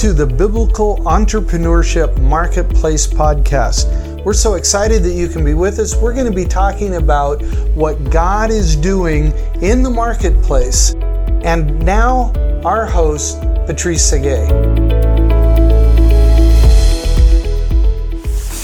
to 0.00 0.14
the 0.14 0.24
Biblical 0.24 0.96
Entrepreneurship 1.00 2.18
Marketplace 2.22 3.06
podcast. 3.06 4.24
We're 4.24 4.32
so 4.32 4.54
excited 4.54 5.02
that 5.02 5.12
you 5.12 5.28
can 5.28 5.44
be 5.44 5.52
with 5.52 5.78
us. 5.78 5.94
We're 5.94 6.14
going 6.14 6.24
to 6.24 6.34
be 6.34 6.46
talking 6.46 6.94
about 6.94 7.42
what 7.74 8.02
God 8.10 8.50
is 8.50 8.76
doing 8.76 9.30
in 9.60 9.82
the 9.82 9.90
marketplace. 9.90 10.94
And 11.44 11.84
now, 11.84 12.32
our 12.64 12.86
host, 12.86 13.42
Patrice 13.66 14.10
Segay. 14.10 14.48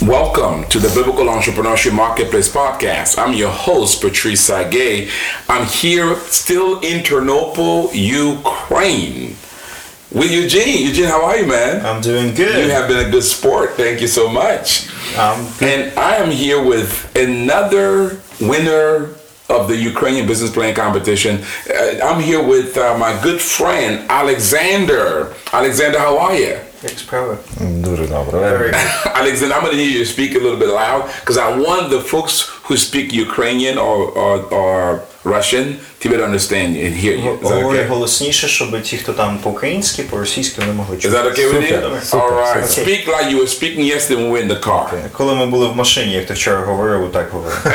Welcome 0.09 0.65
to 0.71 0.79
the 0.79 0.89
Biblical 0.95 1.27
Entrepreneurship 1.27 1.93
Marketplace 1.93 2.51
Podcast. 2.51 3.19
I'm 3.19 3.35
your 3.35 3.51
host, 3.51 4.01
Patrice 4.01 4.49
Sagay. 4.49 5.11
I'm 5.51 5.67
here 5.67 6.17
still 6.17 6.81
in 6.81 7.03
Ternopil, 7.03 7.91
Ukraine 7.93 9.37
with 10.16 10.32
Eugene. 10.32 10.86
Eugene, 10.88 11.06
how 11.06 11.24
are 11.26 11.38
you, 11.38 11.46
man? 11.48 11.86
I'm 11.86 12.02
doing 12.02 12.34
good. 12.36 12.66
You 12.66 12.72
have 12.72 12.88
been 12.88 13.06
a 13.08 13.10
good 13.10 13.24
sport. 13.24 13.72
Thank 13.72 14.02
you 14.02 14.08
so 14.08 14.28
much. 14.30 14.90
Um, 15.18 15.40
And 15.62 15.82
I 15.98 16.16
am 16.24 16.32
here 16.32 16.62
with 16.74 16.92
another 17.16 18.20
winner 18.40 19.10
of 19.50 19.68
the 19.68 19.76
Ukrainian 19.76 20.26
business 20.28 20.52
plan 20.52 20.74
competition. 20.74 21.34
Uh, 21.70 22.08
I'm 22.08 22.22
here 22.22 22.44
with 22.54 22.78
uh, 22.78 22.98
my 22.98 23.12
good 23.22 23.42
friend, 23.42 23.92
Alexander. 24.10 25.34
Alexander, 25.54 26.00
how 26.00 26.18
are 26.18 26.36
you? 26.36 26.56
Як 26.84 27.00
справи? 27.00 27.36
Дуже 27.60 28.04
добре. 28.08 28.40
Very 28.40 28.72
good. 28.72 28.76
Alexander, 29.22 29.54
I'm 29.56 29.64
going 29.66 29.76
to 29.78 29.82
need 29.84 29.94
you 29.98 30.04
to 30.06 30.12
speak 30.16 30.32
a 30.36 30.40
little 30.46 30.58
bit 30.66 30.70
loud 30.84 31.02
because 31.22 31.38
I 31.38 31.50
want 31.68 31.84
the 31.96 32.02
folks 32.14 32.36
who 32.68 32.76
speak 32.88 33.08
Ukrainian 33.28 33.76
or, 33.78 33.98
or, 34.24 34.36
or 34.60 35.04
Russian 35.27 35.67
be 36.09 36.23
understand 36.23 36.77
and 36.77 36.95
hear 36.95 37.17
you. 37.17 37.39
Говори 37.43 37.79
okay? 37.79 37.89
голосніше, 37.89 38.49
щоб 38.49 38.83
ті, 38.83 38.97
хто 38.97 39.13
там 39.13 39.39
по-українськи, 39.39 40.03
по-російськи 40.03 40.63
не 40.67 40.73
могли 40.73 40.97
чути. 40.97 41.09
Is 41.09 41.19
that 41.19 41.27
okay 41.27 41.53
with 41.53 41.73
you? 41.73 42.21
All 42.21 42.31
right. 42.31 42.67
super. 42.67 42.91
Speak 42.91 43.09
like 43.09 43.31
you 43.31 43.39
were 43.39 43.47
speaking 43.47 43.85
yesterday 43.85 44.17
when 44.17 44.31
we 44.31 44.33
were 44.39 44.45
in 44.47 44.49
the 44.49 44.67
car. 44.69 44.85
Okay. 44.85 45.11
Коли 45.13 45.35
ми 45.35 45.47
були 45.47 45.67
в 45.67 45.77
машині, 45.77 46.13
як 46.13 46.27
ти 46.27 46.35
вчора 46.35 46.59
говорив, 46.59 47.05
отак 47.05 47.31
говорив. 47.31 47.67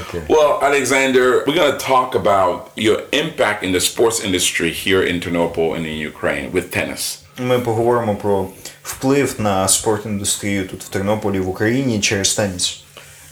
Окей. 0.00 0.20
Well, 0.28 0.52
Alexander, 0.62 1.24
we're 1.46 1.58
going 1.62 1.72
to 1.78 1.84
talk 1.92 2.14
about 2.14 2.54
your 2.76 2.98
impact 3.22 3.58
in 3.66 3.72
the 3.72 3.80
sports 3.80 4.18
industry 4.28 4.70
here 4.84 5.02
in 5.10 5.20
Ternopil 5.20 5.68
and 5.76 5.86
in 5.86 5.96
Ukraine 6.12 6.52
with 6.52 6.70
tennis. 6.78 7.18
Ми 7.38 7.58
поговоримо 7.58 8.14
про 8.14 8.46
вплив 8.82 9.34
на 9.38 9.68
спортіндустрію 9.68 10.66
тут 10.66 10.82
в 10.82 10.88
Тернополі, 10.88 11.40
в 11.40 11.48
Україні 11.48 12.00
через 12.00 12.34
теніс. 12.34 12.82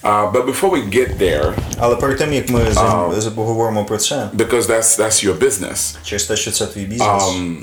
Uh, 0.03 0.31
but 0.31 0.45
before 0.45 0.69
we 0.69 0.89
get 0.95 1.17
there, 1.19 1.53
Але 1.79 1.95
перед 1.95 2.17
тим, 2.17 2.33
як 2.33 2.49
ми 2.49 2.61
за- 2.71 3.11
за- 3.17 3.31
поговоримо 3.31 3.85
про 3.85 3.97
це, 3.97 4.29
because 4.33 4.61
that's 4.61 4.99
that's 4.99 5.25
your 5.27 5.39
business, 5.39 5.95
через 6.03 6.23
те, 6.23 6.35
що 6.35 6.51
це 6.51 6.65
твій 6.67 6.85
бізнес, 6.85 7.23
um, 7.23 7.55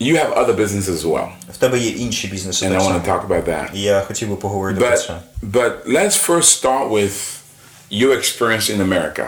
you 0.00 0.14
have 0.16 0.34
other 0.38 0.56
businesses 0.56 0.90
as 0.90 1.02
well, 1.02 1.28
в 1.52 1.56
тебе 1.58 1.78
є 1.78 1.90
інші 1.90 2.28
бізнеси 2.28 2.66
and 2.66 2.68
I 2.70 2.72
так 2.72 2.82
want 2.82 3.00
to 3.02 3.06
само. 3.06 3.18
talk 3.18 3.26
about 3.28 3.44
that. 3.48 3.66
І 3.74 3.80
я 3.82 4.00
хотів 4.00 4.28
би 4.28 4.36
поговорити 4.36 4.80
про 4.80 4.88
But 4.90 4.96
це. 5.06 5.14
but 5.42 5.72
let's 5.86 6.28
first 6.28 6.62
start 6.62 6.90
with 6.90 7.12
your 7.90 8.12
experience 8.16 8.70
in 8.76 8.80
America. 8.88 9.26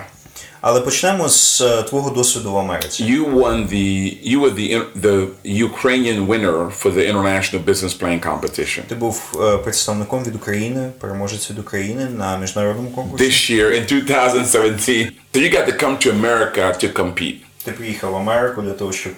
Але 0.70 0.82
почнемо 0.82 1.30
з 1.30 1.62
е, 1.62 1.84
твого 1.84 2.10
досвіду 2.10 2.52
в 2.52 2.58
Америці. 2.58 3.04
You 3.04 3.34
won 3.34 3.70
the 3.70 4.18
you 4.32 4.42
were 4.42 4.54
the 4.54 4.82
the 5.02 5.28
Ukrainian 5.70 6.28
winner 6.28 6.72
for 6.82 6.92
the 6.92 7.12
international 7.12 7.66
business 7.66 8.02
plan 8.02 8.20
competition 8.30 8.82
Ти 8.88 8.96
був 8.96 9.42
е, 9.42 9.58
представником 9.58 10.24
від 10.24 10.36
України, 10.36 10.92
переможець 11.00 11.50
від 11.52 11.60
України 11.60 12.06
на 12.06 12.38
міжнародному 12.38 12.90
конкурсі. 12.90 13.26
this 13.26 13.52
year 13.52 13.72
in 13.72 13.94
2017. 13.94 15.12
So 15.34 15.40
you 15.40 15.54
got 15.56 15.66
to 15.68 15.84
come 15.84 15.98
to 16.06 16.12
America 16.22 16.84
to 16.84 16.94
compete. 16.94 17.36
Ти 17.64 17.72
приїхав 17.72 18.12
в 18.12 18.16
Америку 18.16 18.62
для 18.62 18.74
того, 18.74 18.92
щоб 18.92 19.14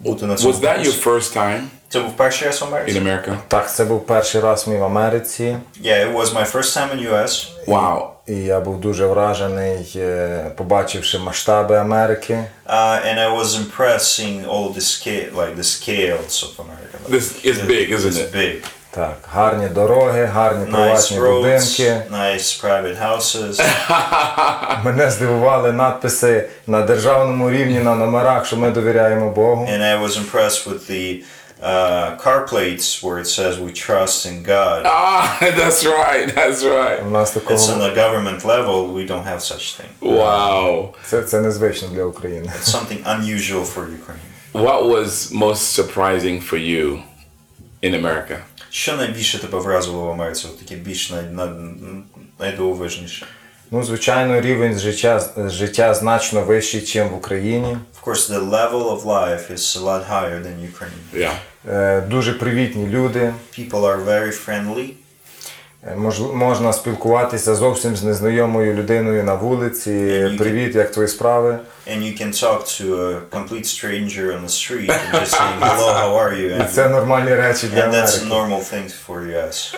е, 0.00 0.04
бути 0.04 0.26
на 0.26 0.36
цьому 0.36 0.52
Was 0.54 0.56
that 0.60 0.78
your 0.78 1.04
конкурсі. 1.04 1.08
first 1.08 1.36
time 1.38 1.60
Це 1.88 2.00
був 2.00 2.12
перший 2.16 2.48
раз 2.48 2.60
в 2.60 2.64
in 2.64 2.66
Америці? 2.68 3.00
America? 3.00 3.36
Так, 3.48 3.74
це 3.74 3.84
був 3.84 4.06
перший 4.06 4.40
раз 4.40 4.68
мій 4.68 4.76
в 4.76 4.84
Америці, 4.84 5.56
Yeah, 5.84 6.12
it 6.12 6.16
was 6.16 6.26
my 6.34 6.52
first 6.52 6.76
time 6.76 6.88
in 6.96 7.12
US. 7.14 7.46
Wow. 7.66 8.06
і 8.26 8.34
я 8.34 8.60
був 8.60 8.80
дуже 8.80 9.06
вражений, 9.06 9.92
е, 9.96 10.50
побачивши 10.56 11.18
масштаби 11.18 11.76
Америки. 11.76 12.44
Uh, 12.66 13.06
and 13.06 13.18
I 13.18 13.38
was 13.40 13.46
impressed 13.46 13.98
seeing 14.20 14.46
all 14.46 14.74
the 14.74 14.80
scale, 14.80 15.30
like 15.36 15.56
the 15.56 15.64
scales 15.64 16.42
of 16.44 16.52
America. 16.64 16.96
Like, 17.04 17.12
This 17.18 17.44
is 17.44 17.56
big, 17.66 17.90
isn't 17.98 18.12
it's 18.12 18.20
it? 18.28 18.32
big. 18.32 18.64
Так, 18.96 19.16
гарні 19.32 19.68
дороги, 19.68 20.24
гарні 20.24 20.64
Nice 20.64 20.70
приватні 20.72 21.18
roads, 21.18 21.40
будинки. 21.42 22.02
nice 22.12 22.64
private 22.64 23.02
houses. 23.08 23.60
Мене 24.84 25.10
здивували 25.10 25.72
надписи 25.72 26.48
на 26.66 26.80
державному 26.82 27.50
рівні 27.50 27.78
на 27.78 27.94
номерах, 27.94 28.46
що 28.46 28.56
ми 28.56 28.70
довіряємо 28.70 29.30
Богу. 29.30 29.68
and 29.72 29.82
I 29.82 30.04
was 30.06 30.16
impressed 30.16 30.66
with 30.66 30.90
the 30.90 31.22
uh, 31.62 32.16
car 32.24 32.40
plates 32.48 33.02
where 33.02 33.18
it 33.18 33.26
says 33.26 33.58
we 33.58 33.72
trust 33.72 34.26
in 34.26 34.42
God. 34.42 34.82
Ah, 34.84 35.38
that's 35.40 35.84
right. 35.86 36.26
That's 36.34 36.62
right. 36.64 37.06
У 37.06 37.10
нас 37.10 37.36
It's 37.36 37.40
on 37.40 37.40
такого 37.78 37.88
the 37.88 37.94
government 37.94 38.44
level, 38.44 38.94
we 38.94 39.06
don't 39.06 39.24
have 39.26 39.40
such 39.40 39.76
thing. 39.80 39.90
Wow. 40.16 40.88
це, 41.06 41.22
це 41.22 41.40
незвично 41.40 41.88
для 41.88 42.04
України. 42.04 42.52
It's 42.62 42.70
something 42.78 43.04
unusual 43.04 43.64
for 43.64 43.82
Ukraine. 44.00 44.22
What 44.66 44.84
was 44.84 45.32
most 45.32 45.62
surprising 45.80 46.40
for 46.50 46.58
you 46.58 46.98
in 47.82 47.94
America? 47.94 48.36
Що 48.77 48.97
найбільше 48.97 49.39
тебе 49.39 49.59
вразило 49.59 50.05
в 50.05 50.09
Америці? 50.09 50.47
Таке 50.59 50.75
більш 50.75 51.11
най, 51.11 51.23
най, 51.23 51.49
найдивовижніше? 52.39 53.25
Ну, 53.71 53.83
звичайно, 53.83 54.41
рівень 54.41 54.79
життя, 54.79 55.29
життя 55.47 55.93
значно 55.93 56.41
вищий, 56.41 56.81
ніж 56.81 57.11
в 57.11 57.15
Україні. 57.15 57.77
Of 58.03 58.09
course, 58.09 58.31
the 58.31 58.49
level 58.49 58.83
of 58.83 59.03
life 59.03 59.51
is 59.51 59.77
a 59.77 59.83
lot 59.83 60.09
higher 60.09 60.41
than 60.43 60.69
Ukraine. 60.71 61.21
Yeah. 61.21 61.33
Е, 61.69 62.01
Дуже 62.01 62.33
привітні 62.33 62.87
люди. 62.87 63.33
People 63.59 63.81
are 63.81 64.05
very 64.05 64.45
friendly. 64.45 64.89
Е, 65.83 65.95
мож- 65.95 66.33
можна 66.35 66.73
спілкуватися 66.73 67.55
зовсім 67.55 67.95
з 67.95 68.03
незнайомою 68.03 68.73
людиною 68.73 69.23
на 69.23 69.33
вулиці. 69.33 69.91
you 69.91 70.37
Привіт, 70.37 70.75
як 70.75 70.91
твої 70.91 71.07
справи? 71.07 71.59
And 71.91 71.97
you 72.03 72.21
can 72.21 72.43
talk 72.43 72.59
to 72.81 72.95
a 72.95 73.19
complete 73.37 73.65
stranger 73.65 74.25
on 74.37 74.41
the 74.45 74.49
street 74.49 74.89
and 74.89 75.21
just 75.21 75.31
say, 75.31 75.59
hello, 75.59 75.93
how 75.93 76.11
are 76.23 76.33
you? 76.33 76.57
І 76.57 76.61
And, 76.61 76.67
це 76.69 76.89
нормальні 76.89 77.35
речі 77.35 77.67
для 77.67 77.81
and 77.87 77.91
that's 77.93 78.21
Америки. 78.21 78.35
normal 78.35 78.73
thing 78.73 78.91
for 79.07 79.31
US. 79.37 79.75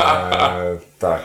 Е, 0.00 0.76
Так. 0.98 1.24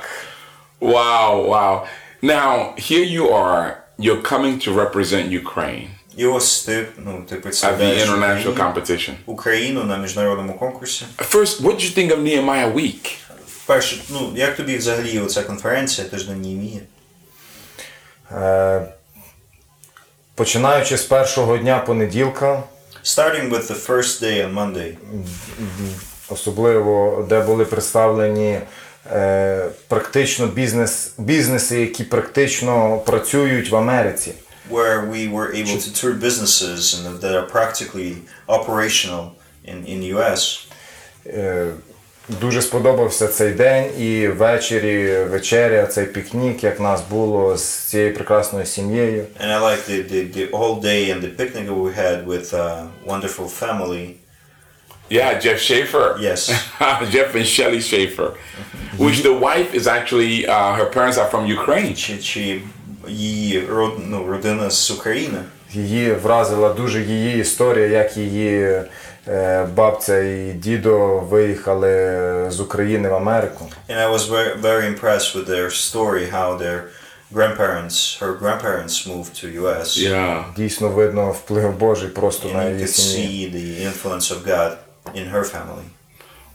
Wow. 0.81 1.47
Wow. 1.49 1.81
Now, 2.23 2.73
here 2.77 3.05
you 3.17 3.25
are. 3.33 3.65
You're 3.99 4.21
coming 4.31 4.57
to 4.67 4.73
represent 4.75 5.43
Ukraine 5.43 5.87
І 6.17 6.25
ось 6.25 6.63
ти, 6.63 6.85
ну, 6.97 7.23
ти 7.29 7.35
at 7.35 7.37
the 7.37 7.41
представляєш 7.41 8.09
international 8.09 8.49
Україну, 8.49 8.73
competition. 8.75 9.11
Україну 9.25 9.83
на 9.83 9.97
міжнародному 9.97 10.53
конкурсі. 10.53 11.05
First, 11.17 11.61
what 11.61 11.75
did 11.75 11.81
you 11.81 11.97
think 11.97 12.11
of 12.15 12.19
Nehemiah 12.23 12.73
Week? 12.73 13.15
Перше, 13.65 14.01
ну, 14.09 14.33
як 14.35 14.55
тобі 14.55 14.77
взагалі 14.77 15.19
оця 15.19 15.43
конференція 15.43 16.07
тиждень 16.07 16.41
Німії? 16.41 16.81
Е, 18.31 18.81
Починаючи 20.35 20.97
з 20.97 21.03
першого 21.03 21.57
дня 21.57 21.79
понеділка, 21.79 22.63
Starting 23.03 23.49
with 23.49 23.67
the 23.67 23.85
first 23.87 24.23
day 24.23 24.47
on 24.47 24.53
Monday, 24.53 24.93
особливо 26.29 27.25
де 27.29 27.41
були 27.41 27.65
представлені 27.65 28.59
е, 29.11 29.69
практично 29.87 30.47
бізнес, 30.47 31.13
бізнеси, 31.17 31.81
які 31.81 32.03
практично 32.03 32.97
працюють 32.97 33.69
в 33.69 33.75
Америці. 33.75 34.33
where 34.69 35.01
we 35.15 35.27
were 35.27 35.49
able 35.61 35.77
to 35.77 35.91
tour 36.01 36.13
businesses 36.13 36.79
that 37.21 37.35
are 37.35 37.47
practically 37.57 38.11
operational 38.47 39.23
in, 39.65 39.77
in 39.85 39.99
US. 40.15 40.41
Е, 42.29 42.33
Дуже 42.41 42.61
сподобався 42.61 43.27
цей 43.27 43.51
день 43.51 43.85
і 43.99 44.27
ввечері 44.27 45.17
вечеря, 45.23 45.85
цей 45.85 46.05
пікнік, 46.05 46.63
як 46.63 46.79
нас 46.79 47.01
було 47.09 47.57
з 47.57 47.63
цією 47.63 48.13
прекрасною 48.13 48.65
сім'єю. 48.65 49.25
And 49.41 49.51
I 49.51 49.61
like 49.61 49.89
the, 49.89 50.13
the, 50.13 50.37
the 50.37 50.51
whole 50.51 50.81
day 50.81 51.11
and 51.11 51.21
the 51.21 51.35
picnic 51.37 51.67
we 51.69 51.93
had 52.03 52.25
with 52.27 52.53
a 52.53 52.87
wonderful 53.05 53.47
family. 53.61 54.05
Yeah, 55.09 55.39
Jeff 55.43 55.59
Schaefer. 55.59 56.17
Yes. 56.19 56.41
Jeff 57.13 57.35
and 57.35 57.45
Shelly 57.45 57.81
Schaefer, 57.81 58.29
which 58.97 59.21
the 59.21 59.33
wife 59.33 59.69
is 59.79 59.85
actually, 59.87 60.47
uh, 60.47 60.73
her 60.79 60.85
parents 60.97 61.17
are 61.21 61.29
from 61.33 61.45
Ukraine. 61.59 61.93
Чи, 61.95 62.17
чи 62.17 62.61
її 63.07 63.59
род, 63.69 63.93
ну, 64.07 64.25
родина 64.25 64.69
з 64.69 64.91
України. 64.91 65.37
Її 65.71 66.11
вразила 66.11 66.73
дуже 66.73 67.01
її 67.01 67.39
історія, 67.39 67.87
як 67.87 68.17
її 68.17 68.63
е, 68.63 68.83
бабця 69.74 70.18
і 70.22 70.52
дідо 70.52 71.18
виїхали 71.18 72.46
з 72.50 72.60
України 72.60 73.08
в 73.08 73.14
Америку. 73.14 73.66
And 73.88 73.98
I 73.98 74.12
was 74.16 74.28
very, 74.30 74.60
very 74.60 74.86
impressed 74.86 75.34
with 75.36 75.46
their 75.46 75.70
story, 75.70 76.30
how 76.30 76.58
their 76.58 76.80
grandparents, 77.32 78.18
her 78.20 78.32
grandparents 78.42 79.06
moved 79.06 79.34
to 79.40 79.46
US. 79.62 79.98
Yeah. 79.98 80.44
Дійсно 80.56 80.88
видно 80.88 81.30
вплив 81.30 81.72
Божий 81.72 82.08
просто 82.08 82.48
на 82.48 82.58
And 82.58 82.68
you 82.68 82.72
її 82.72 82.84
could 82.84 82.88
сім'ї. 82.88 83.46
see 83.46 83.54
the 83.54 83.92
influence 83.92 84.30
of 84.30 84.46
God 84.46 84.76
in 85.14 85.30
her 85.34 85.44
family. 85.44 85.84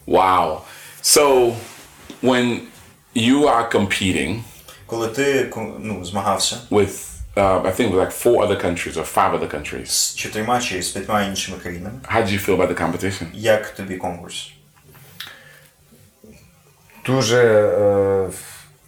Wow. 0.07 0.62
So 1.01 1.54
when 2.21 2.60
you 3.15 3.48
are 3.48 3.71
competing 3.71 4.44
Коли 4.86 5.07
ти 5.07 5.51
ну, 5.80 6.06
змагався 6.06 6.57
with 6.71 7.00
uh, 7.36 7.62
I 7.62 7.70
think 7.70 7.90
it 7.90 7.94
was 7.94 8.04
like 8.04 8.12
four 8.12 8.42
other 8.44 8.56
countries 8.56 8.96
or 8.96 9.04
five 9.04 9.34
other 9.34 9.48
countries. 9.48 9.86
З 9.86 10.14
чотирма 10.14 10.60
чи 10.60 10.82
з 10.82 10.88
п'ятьма 10.88 11.22
іншими 11.22 11.58
країнами. 11.58 12.00
How 12.14 12.22
did 12.22 12.28
you 12.28 12.46
feel 12.46 12.56
about 12.56 12.69
the 12.69 12.82
competition? 12.82 13.26
Як 13.32 13.69
тобі 13.75 13.96
конкурс? 13.96 14.52
Дуже 17.06 17.42
е, 17.44 18.30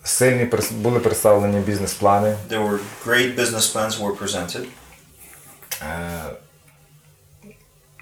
сильні 0.05 0.49
були 0.71 1.01
представлені 1.01 1.59
бізнес-плани. 1.59 2.37
There 2.49 2.69
were 2.69 2.79
great 3.07 3.39
business 3.39 3.75
plans 3.75 4.01
were 4.01 4.17
presented. 4.19 4.65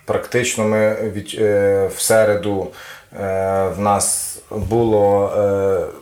Практично 0.04 0.64
ми 0.64 0.94
від, 0.94 1.34
е, 1.38 1.86
в 1.96 2.00
середу 2.00 2.72
е, 3.12 3.68
в 3.76 3.80
нас 3.80 4.38
було 4.50 5.32
е, 5.36 5.97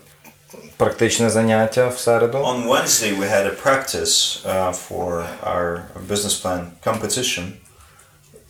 практичне 0.77 1.31
заняття 1.31 1.89
в 1.89 1.99
середу. 1.99 2.39
On 2.39 2.69
Wednesday, 2.69 3.13
we 3.19 3.29
had 3.29 3.47
a 3.47 3.63
practice 3.65 4.45
uh, 4.45 4.73
for 4.89 5.25
our 5.43 5.81
business 6.09 6.43
plan 6.43 6.67
competition, 6.85 7.43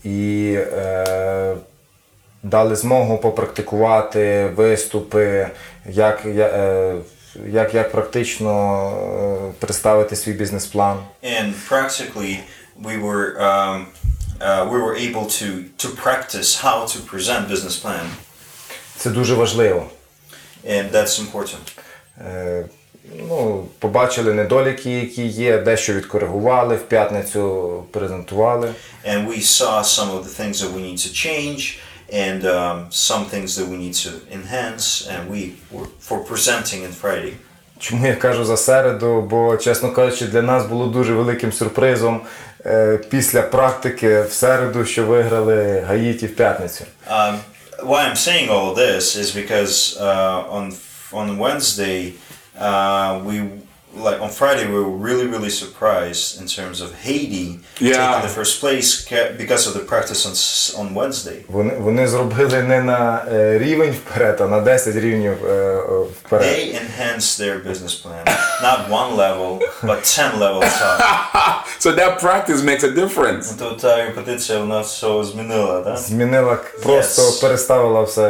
і 0.04 0.52
е, 0.58 1.56
дали 2.42 2.76
змогу 2.76 3.18
попрактикувати 3.18 4.52
виступи, 4.56 5.48
як, 5.86 6.22
е, 6.26 6.94
як, 7.46 7.74
як 7.74 7.92
практично 7.92 8.50
е, 9.48 9.52
представити 9.60 10.16
свій 10.16 10.32
бізнес-план. 10.32 10.98
and 11.22 11.52
practically 11.70 12.38
we 12.82 13.02
were 13.02 13.26
um, 13.40 13.86
uh, 14.40 14.70
we 14.72 14.78
were 14.84 14.96
able 15.08 15.26
to 15.40 15.46
to 15.82 15.88
practice 16.04 16.62
how 16.64 16.86
to 16.86 16.98
present 17.14 17.48
business 17.50 17.84
plan, 17.84 18.06
Це 18.96 19.10
дуже 19.10 19.34
важливо. 19.34 19.86
and 20.68 20.90
that's 20.92 21.20
important. 21.20 21.72
Е, 22.20 22.64
ну, 23.28 23.66
побачили 23.78 24.34
недоліки, 24.34 24.90
які 24.90 25.26
є, 25.26 25.58
дещо 25.58 25.92
відкоригували, 25.92 26.76
в 26.76 26.82
п'ятницю 26.82 27.82
презентували. 27.90 28.68
And 29.08 29.28
we 29.28 29.40
saw 29.40 29.82
some 29.82 30.10
of 30.10 30.24
the 30.24 30.40
things 30.40 30.60
that 30.62 30.72
we 30.74 30.80
need 30.80 30.98
to 30.98 31.12
change, 31.26 31.78
and 32.12 32.44
um, 32.44 32.76
some 32.90 33.24
things 33.34 33.48
that 33.56 33.66
we 33.68 33.76
need 33.84 33.94
to 34.04 34.10
enhance, 34.38 35.08
and 35.12 35.30
we 35.30 35.42
were 35.72 35.88
for 36.08 36.18
presenting 36.30 36.80
on 36.86 36.92
Friday. 37.02 37.32
Чому 37.78 38.06
я 38.06 38.14
кажу 38.14 38.44
за 38.44 38.56
середу? 38.56 39.22
Бо, 39.30 39.56
чесно 39.56 39.92
кажучи, 39.92 40.26
для 40.26 40.42
нас 40.42 40.66
було 40.66 40.86
дуже 40.86 41.12
великим 41.12 41.52
сюрпризом 41.52 42.20
е, 42.66 42.98
після 43.10 43.42
практики 43.42 44.22
в 44.22 44.32
середу, 44.32 44.84
що 44.84 45.04
виграли 45.06 45.84
Гаїті 45.86 46.26
в 46.26 46.36
п'ятницю. 46.36 46.84
Um, 47.10 47.38
why 47.82 48.08
I'm 48.08 48.16
saying 48.16 48.48
all 48.48 48.74
this 48.74 49.16
is 49.16 49.30
because 49.42 50.00
uh, 50.00 50.56
on 50.58 50.72
on 51.12 51.38
Wednesday, 51.38 52.14
uh, 52.58 53.22
we 53.24 53.42
like 54.05 54.21
on 54.21 54.29
Friday 54.29 54.65
we 54.67 54.79
were 54.85 54.97
really 55.09 55.27
really 55.27 55.49
surprised 55.49 56.39
in 56.41 56.47
terms 56.47 56.79
of 56.85 56.89
Haiti 57.05 57.59
Yeah. 57.79 57.97
taking 57.97 58.21
the 58.29 58.33
first 58.39 58.53
place 58.61 58.89
ca- 59.09 59.31
because 59.43 59.63
of 59.67 59.73
the 59.73 59.83
practice 59.93 60.21
on 60.27 60.31
s- 60.31 60.73
on 60.79 60.93
Wednesday. 60.93 61.37
Вони, 61.49 61.73
вони 61.79 62.07
зробили 62.07 62.61
не 62.61 62.81
на 62.81 63.25
е, 63.31 63.59
рівень 63.59 63.91
вперед, 63.91 64.37
а 64.41 64.47
на 64.47 64.59
10 64.61 64.95
рівнів 64.95 65.45
е, 65.45 65.49
е, 65.51 65.77
вперед. 66.23 66.45
They 66.47 66.75
enhanced 66.81 67.39
their 67.41 67.57
business 67.69 67.95
plan, 68.03 68.23
not 68.63 68.79
one 68.89 69.15
level, 69.15 69.59
but 69.83 69.97
ten 70.17 70.39
levels 70.39 70.73
up. 70.81 70.99
so 71.79 71.89
that 71.99 72.19
practice 72.19 72.61
makes 72.63 72.83
a 72.83 72.91
difference. 73.01 73.57
То 73.59 73.71
та 73.71 73.95
репетиція 74.05 74.59
у 74.59 74.65
нас 74.65 74.95
все 74.97 75.31
змінила, 75.31 75.81
да? 75.81 75.97
Змінила 75.97 76.55
просто 76.83 77.21
Yes. 77.21 77.41
переставила 77.41 78.01
все. 78.01 78.21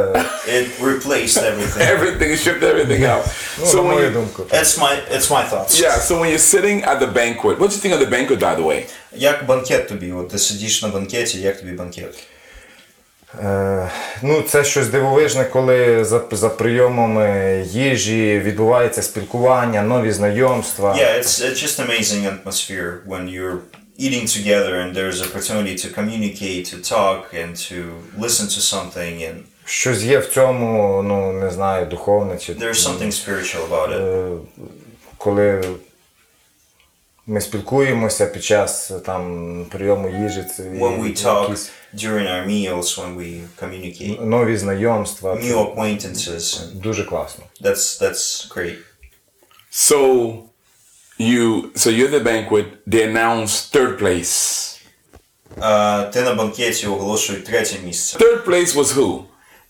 It 0.47 0.67
replaced 0.83 1.37
everything. 1.43 1.81
Everything 1.97 2.31
shift 2.47 2.63
everything 2.63 3.03
out. 3.05 3.23
Ну, 3.59 3.65
So 3.65 3.75
на 3.75 3.81
when 3.81 3.85
мою 3.93 4.07
you, 4.09 4.13
думку. 4.13 4.43
It's 4.43 4.79
my 4.79 4.93
it's 5.15 5.29
my 5.31 5.43
Thoughts. 5.56 5.80
yeah, 5.80 5.96
so 5.98 6.12
when 6.20 6.28
you're 6.32 6.38
sitting 6.54 6.78
at 6.90 6.98
the 7.00 7.06
banquet, 7.06 7.54
what 7.60 7.68
do 7.70 7.74
you 7.76 7.82
think 7.84 7.94
of 7.94 8.00
the 8.00 8.10
banquet, 8.16 8.38
by 8.40 8.54
the 8.54 8.62
way? 8.62 8.86
Як 9.12 9.46
банкет 9.46 9.88
тобі? 9.88 10.12
От 10.12 10.28
ти 10.28 10.38
сидиш 10.38 10.82
на 10.82 10.88
банкеті, 10.88 11.40
як 11.40 11.60
тобі 11.60 11.72
банкет? 11.72 12.14
Е, 13.42 13.90
ну, 14.22 14.42
це 14.42 14.64
щось 14.64 14.88
дивовижне, 14.88 15.44
коли 15.44 16.04
за, 16.04 16.22
за 16.32 16.48
прийомами 16.48 17.62
їжі 17.70 18.40
відбувається 18.44 19.02
спілкування, 19.02 19.82
нові 19.82 20.12
знайомства. 20.12 20.94
Yeah, 20.94 21.18
it's 21.18 21.40
it's 21.42 21.62
just 21.62 21.80
amazing 21.80 22.26
atmosphere 22.26 22.90
when 23.06 23.28
you're 23.28 23.58
eating 23.98 24.26
together 24.38 24.74
and 24.82 24.94
there's 24.94 25.20
opportunity 25.28 25.74
to 25.82 25.88
communicate, 25.98 26.64
to 26.72 26.76
talk, 26.94 27.20
and 27.42 27.52
to 27.70 27.78
listen 28.24 28.46
to 28.46 28.60
something, 28.74 29.22
and 29.28 29.36
Щось 29.68 30.02
є 30.02 30.18
в 30.18 30.26
цьому, 30.26 31.02
ну 31.02 31.32
не 31.32 31.50
знаю, 31.50 31.86
духовне 31.86 32.38
чи 32.38 32.52
there's 32.52 32.88
something 32.88 33.10
spiritual 33.10 33.68
about 33.70 33.88
it. 33.88 34.00
е, 34.00 34.36
коли 35.26 35.62
ми 37.26 37.40
спілкуємося 37.40 38.26
під 38.26 38.44
час 38.44 38.92
там 39.06 39.66
прийому 39.70 40.08
їжі, 40.08 40.44
це 40.56 40.62
When 40.62 41.02
we 41.02 41.24
talk 41.24 41.42
якісь 41.42 41.70
during 41.94 42.28
our 42.28 42.46
meals, 42.46 43.00
when 43.00 43.16
we 43.18 43.40
communicate, 43.62 44.24
нові 44.24 44.56
знайомства. 44.56 45.34
new 45.34 45.74
acquaintances, 45.74 46.72
дуже 46.74 47.04
класно. 47.04 47.44
that's 47.62 48.02
that's 48.02 48.54
great. 48.56 48.76
So 49.72 49.98
you 51.18 51.72
so 51.74 51.90
you're 51.90 52.20
the 52.20 52.24
banquet, 52.24 52.66
they 52.86 53.02
announce 53.12 53.70
third 53.74 53.98
place. 53.98 54.72
Uh, 55.60 56.10
ти 56.10 56.22
на 56.22 56.34
банкеті 56.34 56.86
оголошують 56.86 57.44
третє 57.44 57.76
місце. 57.84 58.18
Third 58.18 58.44
place 58.44 58.74
was 58.74 58.94
who? 58.96 59.22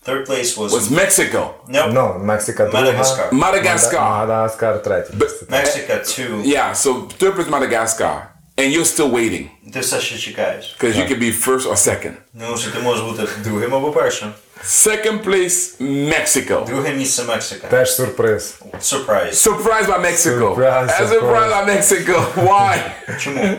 Third 0.06 0.26
place 0.26 0.56
was, 0.56 0.70
Was 0.72 0.90
Mexico. 0.90 1.40
no, 1.68 1.86
Ну, 1.92 2.18
Мексика 2.24 2.64
друга. 2.64 2.78
Madagascar. 2.92 3.32
Madagascar. 3.32 4.00
Мадагаскар 4.00 4.82
третє. 4.82 5.12
But- 5.18 5.48
Mexico 5.50 5.92
two. 6.04 6.42
Yeah, 6.44 6.74
so 6.74 6.88
third 7.20 7.34
place 7.36 7.48
Madagascar. 7.50 8.14
And 8.58 8.66
you're 8.74 8.84
still 8.84 9.10
waiting. 9.10 9.48
Ти 9.72 9.80
все 9.80 10.00
ще 10.00 10.18
чекаєш. 10.18 10.76
Because 10.80 10.96
you 10.96 11.08
could 11.08 11.20
be 11.20 11.32
first 11.46 11.66
or 11.70 11.76
second. 11.76 12.12
Ну, 12.34 12.56
що 12.56 12.70
ти 12.70 12.78
можеш 12.78 13.04
бути 13.04 13.22
другим 13.44 13.74
або 13.74 13.90
першим. 13.92 14.32
Second 14.64 15.24
place, 15.24 15.82
Mexico. 16.12 16.64
Друге 16.66 16.90
місце 16.90 17.22
Мексика. 17.24 17.66
Теж 17.66 17.94
сюрприз. 17.96 18.54
Surprise. 18.80 19.32
Surprised 19.32 19.86
by 19.86 20.00
Mexico. 20.00 20.54
Surprise, 20.56 20.88
As 21.00 21.10
of 21.10 21.20
surprised 21.20 21.52
by 21.52 21.64
Mexico. 21.76 22.24
Why? 22.36 22.78
Чому? 23.20 23.56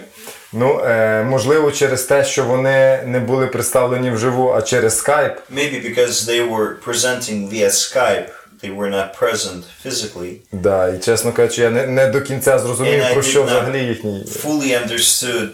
Ну, 0.53 0.81
е, 0.81 1.25
можливо, 1.25 1.73
через 1.73 2.03
те, 2.03 2.25
що 2.25 2.45
вони 2.45 3.03
не 3.07 3.21
були 3.21 3.47
представлені 3.47 4.11
вживу, 4.11 4.53
а 4.53 4.63
через 4.63 4.99
скайп. 4.99 5.39
Maybe 5.53 5.83
because 5.83 6.29
they 6.29 6.51
were 6.51 6.75
presenting 6.87 7.51
via 7.51 7.69
Skype, 7.69 8.29
they 8.63 8.77
were 8.77 8.91
not 8.91 9.19
present 9.21 9.63
physically. 9.87 10.37
Да, 10.53 10.89
і 10.89 10.99
чесно 10.99 11.33
кажучи, 11.33 11.63
я 11.63 11.71
не, 11.71 11.87
не 11.87 12.07
до 12.07 12.21
кінця 12.21 12.59
зрозумів, 12.59 13.01
And 13.01 13.13
про 13.13 13.23
did 13.23 13.31
що 13.31 13.45
взагалі 13.45 13.85
їхній. 13.85 14.25
Fully 14.25 14.87
understood 14.87 15.49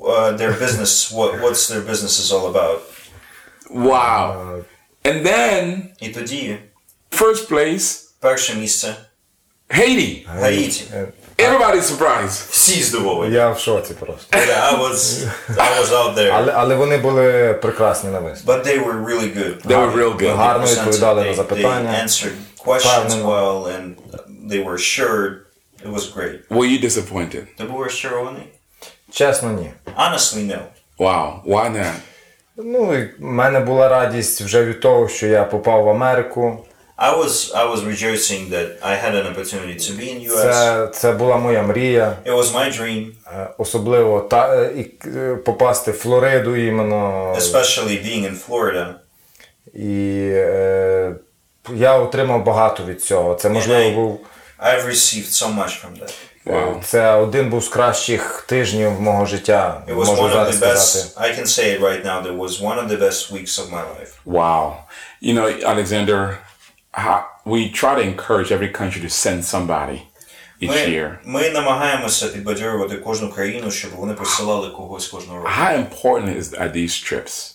uh, 0.00 0.36
their 0.36 0.60
business, 0.62 1.12
what 1.14 1.40
what's 1.40 1.70
their 1.72 1.90
business 1.90 2.18
is 2.20 2.32
all 2.32 2.52
about. 2.54 2.78
Wow. 3.70 4.64
And 5.04 5.26
then, 5.26 5.82
І 6.00 6.08
тоді 6.08 6.56
first 7.12 7.48
place, 7.50 8.00
перше 8.20 8.54
місце 8.54 8.94
Haiti. 9.68 10.26
Гаїті. 10.26 10.84
Е, 10.94 11.06
Everybody's 11.48 11.82
surprised. 11.82 12.50
Всі 12.50 12.82
здивовані. 12.82 13.34
Я 13.34 13.50
в 13.50 13.58
шоці 13.58 13.94
просто. 13.94 14.36
Yeah, 14.38 14.74
I 14.74 14.80
was 14.80 15.26
I 15.48 15.80
was 15.80 15.92
out 15.92 16.14
there. 16.14 16.30
Але, 16.34 16.52
але 16.52 16.74
вони 16.74 16.96
були 16.98 17.54
прекрасні 17.62 18.10
на 18.10 18.18
виступ. 18.18 18.50
But 18.50 18.66
they 18.66 18.84
were 18.86 19.04
really 19.04 19.36
good. 19.36 19.66
They 19.66 19.76
were 19.76 19.96
real 19.96 20.16
good. 20.16 20.36
Гарно 20.36 20.66
відповідали 20.66 21.24
на 21.24 21.30
they, 21.30 21.62
they 21.62 22.04
answered 22.04 22.32
questions 22.66 23.12
well 23.24 23.66
and 23.66 23.94
they 24.50 24.64
were 24.64 24.74
assured. 24.74 25.32
It 25.84 25.92
was 25.94 26.06
great. 26.16 26.48
Were 26.48 26.66
you 26.66 26.84
disappointed? 26.84 27.42
Ти 27.58 27.64
був 27.64 27.82
розчарований? 27.82 28.42
Чесно, 29.10 29.52
ні. 29.52 29.70
Honestly, 29.96 30.46
no. 30.46 30.58
Wow. 30.98 31.42
Why 31.46 31.72
not? 31.76 31.92
Ну, 32.56 32.86
в 33.18 33.22
мене 33.22 33.60
була 33.60 33.88
радість 33.88 34.40
вже 34.40 34.64
від 34.64 34.80
того, 34.80 35.08
що 35.08 35.26
я 35.26 35.44
попав 35.44 35.84
в 35.84 35.88
Америку. 35.88 36.66
I 37.10 37.10
was 37.20 37.32
I 37.62 37.64
was 37.72 37.80
rejoicing 37.92 38.42
that 38.54 38.68
I 38.92 38.94
had 39.04 39.12
an 39.20 39.26
opportunity 39.32 39.76
to 39.86 39.92
be 40.00 40.06
in 40.12 40.18
US. 40.32 40.42
Це, 40.42 40.88
це 40.94 41.12
була 41.12 41.36
моя 41.36 41.62
мрія. 41.62 42.16
It 42.26 42.36
was 42.38 42.44
my 42.54 42.80
dream, 42.80 43.06
Е, 43.34 43.48
Особливо 43.58 44.20
та, 44.20 44.56
е, 44.56 44.72
і, 44.76 45.08
е, 45.08 45.34
попасти 45.44 45.90
в 45.90 45.94
Флориду 45.94 46.56
іменно. 46.56 47.32
especially 47.38 48.04
being 48.06 48.30
in 48.30 48.36
Florida. 48.48 48.94
І 49.74 50.28
е, 50.32 51.14
я 51.74 51.94
отримав 51.98 52.44
багато 52.44 52.84
від 52.84 53.02
цього. 53.04 53.34
Це 53.34 53.48
можливо 53.48 53.90
I- 53.90 53.94
був. 53.94 54.20
I've 54.58 54.86
received 54.86 55.30
so 55.42 55.46
much 55.58 55.84
from 55.84 56.02
that. 56.02 56.12
Wow. 56.46 56.82
Це 56.84 57.12
один 57.14 57.50
був 57.50 57.64
з 57.64 57.68
кращих 57.68 58.44
тижнів 58.48 59.00
мого 59.00 59.26
життя. 59.26 59.82
It 59.88 59.94
was 59.94 60.06
Можу 60.06 60.22
one 60.22 60.32
of 60.32 60.46
the 60.46 60.52
сказати. 60.52 60.68
best. 60.68 61.20
I 61.20 61.40
can 61.40 61.46
say 61.46 61.78
it 61.78 61.80
right 61.80 62.04
now. 62.04 62.22
That 62.26 62.36
was 62.38 62.60
one 62.62 62.78
of 62.84 62.88
the 62.88 62.98
best 63.00 63.32
weeks 63.32 63.58
of 63.58 63.70
my 63.70 63.82
life. 63.96 64.12
Wow. 64.26 64.72
You 65.22 65.34
know, 65.34 65.64
Alexander, 65.72 66.38
how, 66.92 67.24
we 67.44 67.70
try 67.70 67.94
to 67.94 68.00
encourage 68.00 68.52
every 68.52 68.68
country 68.68 69.00
to 69.00 69.08
send 69.08 69.44
somebody 69.44 70.02
each 70.60 70.88
year. 70.88 71.18
Ми, 71.24 71.50
намагаємося 71.50 72.28
підбадьорювати 72.28 72.96
кожну 72.96 73.32
країну, 73.32 73.70
щоб 73.70 73.90
вони 73.96 74.14
присилали 74.14 74.70
когось 74.70 75.08
кожного 75.08 75.38
року. 75.38 75.50
How 75.60 75.76
important 75.76 76.38
is 76.38 76.60
are 76.60 76.76
these 76.76 77.12
trips 77.12 77.52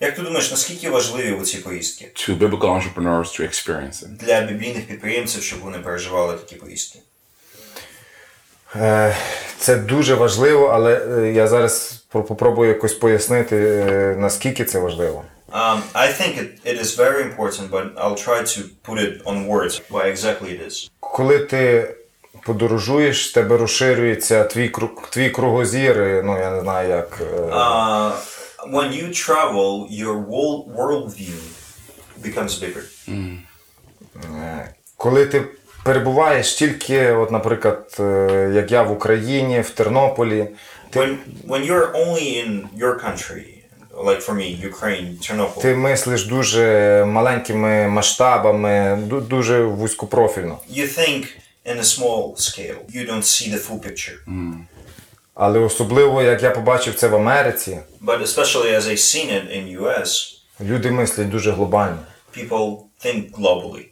Як 0.00 0.14
ти 0.14 0.22
думаєш, 0.22 0.50
наскільки 0.50 0.90
важливі 0.90 1.42
ці 1.44 1.58
поїздки 1.58 2.10
to 2.14 2.38
biblical 2.38 2.60
entrepreneurs 2.60 3.40
to 3.40 3.42
experience 3.42 4.04
it? 4.04 4.06
для 4.06 4.40
біблійних 4.40 4.86
підприємців, 4.86 5.42
щоб 5.42 5.60
вони 5.60 5.78
переживали 5.78 6.36
такі 6.36 6.56
поїздки? 6.56 6.98
Е, 8.76 9.16
Це 9.58 9.76
дуже 9.76 10.14
важливо, 10.14 10.66
але 10.66 11.00
е, 11.18 11.32
я 11.32 11.46
зараз 11.46 12.04
попробую 12.10 12.68
якось 12.68 12.94
пояснити, 12.94 13.56
е, 13.56 14.16
наскільки 14.18 14.64
це 14.64 14.78
важливо. 14.78 15.24
Um, 15.52 15.78
I 15.94 16.08
think 16.18 16.32
it, 16.42 16.48
it 16.64 16.76
is 16.84 16.96
very 16.96 17.22
important, 17.22 17.70
but 17.70 17.84
I'll 17.96 18.16
try 18.28 18.42
to 18.54 18.60
put 18.82 18.98
it 18.98 19.22
on 19.26 19.46
words 19.46 19.80
why 19.90 20.02
exactly 20.14 20.50
it 20.50 20.60
is. 20.66 20.90
Коли 21.00 21.38
ти 21.38 21.94
подорожуєш, 22.42 23.30
в 23.30 23.34
тебе 23.34 23.56
розширюється 23.56 24.44
твій, 24.44 24.68
кру- 24.68 25.10
твій 25.10 25.30
кругозір, 25.30 25.98
е, 26.00 26.22
ну 26.24 26.38
я 26.38 26.50
не 26.50 26.60
знаю 26.60 26.88
як. 26.88 27.18
е, 27.20 27.24
Uh, 27.40 28.12
when 28.72 28.92
you 28.92 29.08
travel, 29.08 29.86
your 30.02 30.26
world 30.26 30.76
worldview 30.76 31.38
becomes 32.22 32.60
bigger. 32.62 32.82
Mm. 33.08 33.38
Коли 34.96 35.26
ти 35.26 35.42
перебуваєш 35.84 36.54
тільки, 36.54 37.12
от, 37.12 37.30
наприклад, 37.30 37.96
е, 38.00 38.50
як 38.54 38.72
я 38.72 38.82
в 38.82 38.92
Україні, 38.92 39.60
в 39.60 39.70
Тернополі, 39.70 40.48
When 40.92 41.16
when 41.48 41.70
you're 41.70 41.92
only 41.92 42.22
in 42.46 42.62
your 42.78 42.94
country, 43.06 43.42
like 44.04 44.20
for 44.20 44.34
me, 44.34 44.56
Ukraine, 44.70 45.18
Chernobyl, 45.20 45.60
ти 45.62 45.74
мислиш 45.74 46.24
дуже 46.26 47.04
маленькими 47.04 47.88
масштабами, 47.88 48.98
дуже 49.28 49.62
вузькопрофільно. 49.64 50.58
you 50.70 50.98
think 50.98 51.24
in 51.66 51.78
a 51.78 51.84
small 51.84 52.36
scale. 52.36 52.76
You 52.92 53.10
don't 53.10 53.22
see 53.24 53.50
the 53.54 53.58
full 53.68 53.80
picture. 53.88 54.16
Mm. 54.28 54.54
Але 55.34 55.58
особливо, 55.58 56.22
як 56.22 56.42
я 56.42 56.50
побачив 56.50 56.94
це 56.94 57.08
в 57.08 57.14
Америці, 57.14 57.78
But 58.04 58.22
especially 58.22 58.74
as 58.76 58.82
I 58.82 58.96
seen 58.96 59.30
it 59.30 59.56
in 59.56 59.80
US, 59.82 60.38
люди 60.60 60.90
мислять 60.90 61.30
дуже 61.30 61.50
глобально. 61.50 61.98
people 62.36 62.76
think 63.04 63.30
globally. 63.32 63.84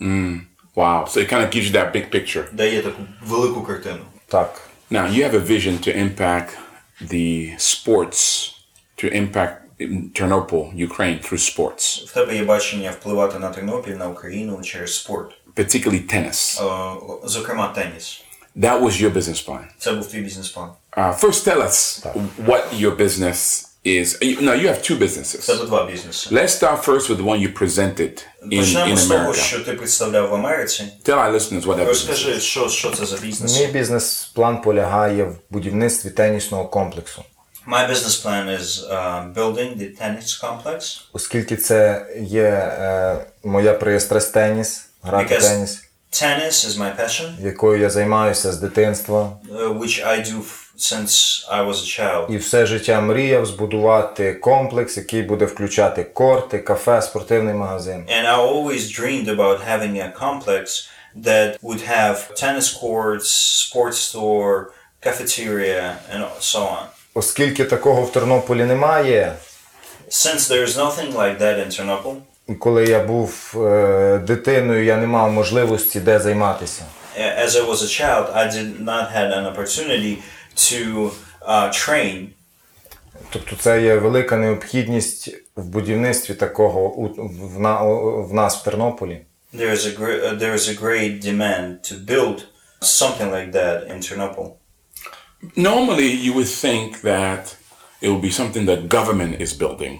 Mm. 0.00 0.40
Wow. 0.74 1.04
So 1.06 1.18
it 1.20 1.28
kind 1.28 1.42
of 1.44 1.50
gives 1.50 1.66
you 1.68 1.72
that 1.72 1.92
big 1.92 2.10
picture. 2.10 2.44
Дає 2.52 2.82
таку 2.82 3.02
велику 3.26 3.62
картину. 3.62 4.00
Так. 4.28 4.60
Now 4.90 5.06
you 5.06 5.22
have 5.24 5.34
a 5.34 5.40
vision 5.40 5.78
to 5.86 5.96
impact 5.96 6.48
the 7.02 7.56
sports, 7.58 8.51
to 9.02 9.08
impact 9.22 9.52
Ternopil, 10.14 10.72
Ukraine 10.88 11.18
through 11.20 11.38
sports, 11.38 12.06
В 12.06 12.12
тебе 12.12 12.36
є 12.36 12.44
бачення 12.44 12.90
впливати 12.90 13.38
на 13.38 13.48
Тернопіль, 13.48 13.92
на 13.92 14.08
Україну 14.08 14.60
через 14.62 14.94
спорт. 14.94 15.30
particularly 15.56 16.14
tennis. 16.14 16.62
Е, 16.62 16.96
Зокрема, 17.24 17.68
теніс. 17.68 18.22
That 18.56 18.82
was 18.82 19.02
your 19.02 19.12
business 19.12 19.48
plan. 19.48 19.64
Це 19.78 19.92
був 19.92 20.06
твій 20.06 20.20
бізнес-план. 20.20 20.70
Uh, 20.96 21.20
first, 21.20 21.48
tell 21.48 21.62
us 21.62 22.02
так. 22.02 22.14
what 22.46 22.62
your 22.80 22.96
business 22.96 23.64
is. 23.84 24.06
Now 24.40 24.54
you 24.62 24.68
have 24.68 24.82
two 24.90 24.98
businesses. 24.98 25.46
були 25.56 25.66
два 25.66 25.84
бізнеси. 25.86 26.30
Let's 26.34 26.62
start 26.62 26.84
first 26.84 27.08
with 27.10 27.16
the 27.16 27.24
one 27.24 27.40
you 27.48 27.58
presented 27.62 28.22
in, 28.50 28.58
Почнемо 28.58 28.92
in 28.94 28.96
з 28.96 29.06
того, 29.06 29.30
America. 29.32 29.34
що 29.34 29.60
ти 29.60 29.72
представляв 29.72 30.28
в 30.28 30.34
Америці. 30.34 30.84
Tell 31.04 31.14
our 31.18 31.32
listeners 31.34 31.62
what 31.62 31.76
that 31.76 31.80
business 31.80 31.86
Розкажи, 31.86 32.32
is. 32.32 32.40
що, 32.40 32.68
що 32.68 32.90
це 32.90 33.06
за 33.06 33.16
бізнес? 33.16 33.60
Мій 33.60 33.66
бізнес-план 33.66 34.62
полягає 34.62 35.24
в 35.24 35.36
будівництві 35.50 36.10
тенісного 36.10 36.64
комплексу. 36.64 37.24
My 37.66 37.86
business 37.86 38.16
plan 38.24 38.48
is 38.48 38.84
uh, 38.90 39.32
building 39.34 39.78
the 39.78 39.88
tennis 40.00 40.40
complex 40.44 41.00
Оскільки 41.12 41.56
це 41.56 42.06
є 42.20 42.42
е, 42.42 43.16
моя 43.44 43.72
пристрасть 43.74 44.34
теніс, 44.34 44.86
грати 45.02 45.34
Because- 45.34 45.40
теніс, 45.48 45.84
tennis 46.12 46.66
is 46.68 46.78
my 46.78 47.00
passion, 47.00 47.44
якою 47.46 47.80
я 47.80 47.90
займаюся 47.90 48.52
з 48.52 48.56
дитинства. 48.58 49.32
uh, 49.52 49.78
which 49.78 50.06
I 50.06 50.20
do 50.32 50.38
f- 50.38 50.58
since 50.78 51.44
I 51.52 51.68
was 51.68 51.74
a 51.74 52.00
child. 52.00 52.30
І 52.30 52.36
все 52.36 52.66
життя 52.66 53.00
мріяв 53.00 53.46
збудувати 53.46 54.34
комплекс, 54.34 54.96
який 54.96 55.22
буде 55.22 55.44
включати 55.44 56.04
корти, 56.04 56.58
кафе, 56.58 57.02
спортивний 57.02 57.54
магазин. 57.54 58.06
And 58.08 58.26
I 58.26 58.36
always 58.36 59.00
dreamed 59.00 59.28
about 59.28 59.58
having 59.70 59.96
a 59.98 60.12
complex 60.20 60.88
that 61.24 61.58
would 61.60 61.80
have 61.88 62.16
tennis 62.42 62.80
courts, 62.82 63.28
sports 63.66 63.98
store, 64.08 64.54
cafeteria, 65.06 65.96
and 66.14 66.24
so 66.40 66.58
on. 66.60 66.86
Оскільки 67.14 67.64
такого 67.64 68.02
в 68.02 68.12
Тернополі 68.12 68.64
немає, 68.64 69.36
Since 70.10 70.50
there 70.50 70.66
is 70.66 70.76
nothing 70.76 71.12
like 71.16 71.38
that 71.40 71.66
in 71.66 72.14
і 72.48 72.54
коли 72.54 72.84
я 72.84 73.00
був 73.04 73.54
е, 73.56 74.18
дитиною, 74.18 74.84
я 74.84 74.96
не 74.96 75.06
мав 75.06 75.32
можливості 75.32 76.00
де 76.00 76.18
займатися. 76.18 76.82
as 77.18 77.48
I 77.48 77.66
was 77.70 77.82
a 77.82 77.88
child, 78.00 78.26
I 78.36 78.48
did 78.54 78.80
not 78.80 79.12
have 79.16 79.30
an 79.38 79.44
opportunity 79.56 80.16
to 80.56 81.10
uh, 81.48 81.68
train 81.68 82.26
Тобто 83.30 83.56
це 83.56 83.82
є 83.82 83.94
велика 83.96 84.36
необхідність 84.36 85.36
в 85.56 85.64
будівництві 85.64 86.34
такого 86.34 86.80
у- 86.88 87.28
в, 87.54 87.60
на, 87.60 87.82
в 88.22 88.34
нас 88.34 88.56
в 88.56 88.62
Тернополі. 88.64 89.20
there 89.54 89.70
is 89.70 89.86
a 89.86 89.98
uh, 90.00 90.38
there 90.38 90.54
is 90.54 90.68
a 90.68 90.80
great 90.82 91.24
demand 91.24 91.68
to 91.92 91.94
build 92.06 92.36
something 92.80 93.30
like 93.30 93.52
that 93.52 93.76
in 93.92 93.98
Ternopil. 94.00 94.46
Normally, 95.55 96.09
you 96.25 96.33
would 96.33 96.47
think 96.65 97.01
that 97.01 97.55
it 98.01 98.09
will 98.09 98.21
be 98.21 98.31
something 98.31 98.65
that 98.65 98.87
government 98.89 99.41
is 99.41 99.53
building. 99.61 99.97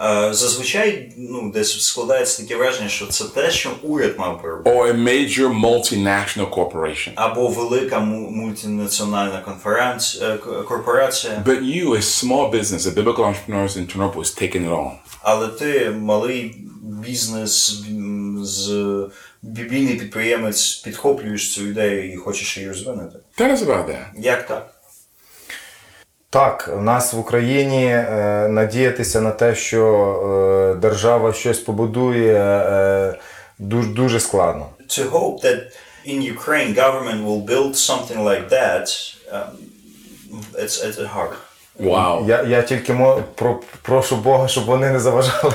Е, 0.00 0.34
Зазвичай 0.34 1.12
ну, 1.16 1.50
десь 1.54 1.82
складається 1.82 2.42
таке 2.42 2.56
враження, 2.56 2.88
що 2.88 3.06
це 3.06 3.24
те, 3.24 3.50
що 3.50 3.70
уряд 3.82 4.14
мав 4.18 4.42
би 4.42 4.48
робити. 4.50 4.70
or 4.70 4.92
a 4.92 4.96
major 4.96 5.60
multinational 5.60 6.50
corporation. 6.50 7.10
Або 7.14 7.48
велика 7.48 7.98
му- 8.00 8.30
мультинаціональна 8.30 9.40
конференція, 9.40 10.36
корпорація, 10.68 11.42
But 11.46 11.62
you, 11.62 11.88
as 11.90 12.24
small 12.24 12.50
business, 12.54 12.86
a 12.86 12.94
biblical 12.94 13.24
entrepreneurs 13.34 13.76
in 13.76 13.86
Chernobyl, 13.96 14.14
is 14.20 14.42
taking 14.42 14.64
it 14.68 14.70
on. 14.70 14.90
але 15.22 15.48
ти 15.48 15.90
малий 15.90 16.56
бізнес 16.82 17.82
м, 17.90 18.21
з 18.43 19.09
біблійний 19.41 19.95
підприємець 19.95 20.75
підхоплюєш 20.75 21.53
цю 21.53 21.67
ідею 21.67 22.13
і 22.13 22.15
хочеш 22.15 22.57
її 22.57 22.69
розвинути. 22.69 23.19
Tell 23.37 23.51
us. 23.51 23.97
Як 24.17 24.47
так? 24.47 24.73
Так, 26.33 26.69
в 26.77 26.81
нас 26.81 27.13
в 27.13 27.19
Україні 27.19 27.85
е, 27.85 28.47
надіятися 28.49 29.21
на 29.21 29.31
те, 29.31 29.55
що 29.55 30.73
е, 30.75 30.79
держава 30.79 31.33
щось 31.33 31.59
побудує, 31.59 32.35
е, 32.35 33.15
дуже, 33.59 33.89
дуже 33.89 34.19
складно. 34.19 34.69
To 34.89 35.09
hope 35.11 35.41
that 35.43 35.59
in 36.05 36.21
Ukraine 36.37 36.73
government 36.75 37.25
will 37.25 37.45
build 37.45 37.75
something 37.75 38.23
like 38.23 38.49
that, 38.49 38.85
um, 39.31 39.51
it's, 40.63 40.77
it's 40.85 41.05
hard. 41.05 41.33
Wow. 41.79 42.27
Я, 42.27 42.43
я 42.43 42.61
тільки 42.61 42.93
мо, 42.93 43.23
про, 43.35 43.59
прошу 43.81 44.15
Бога, 44.15 44.47
щоб 44.47 44.65
вони 44.65 44.89
не 44.89 44.99
заважали. 44.99 45.53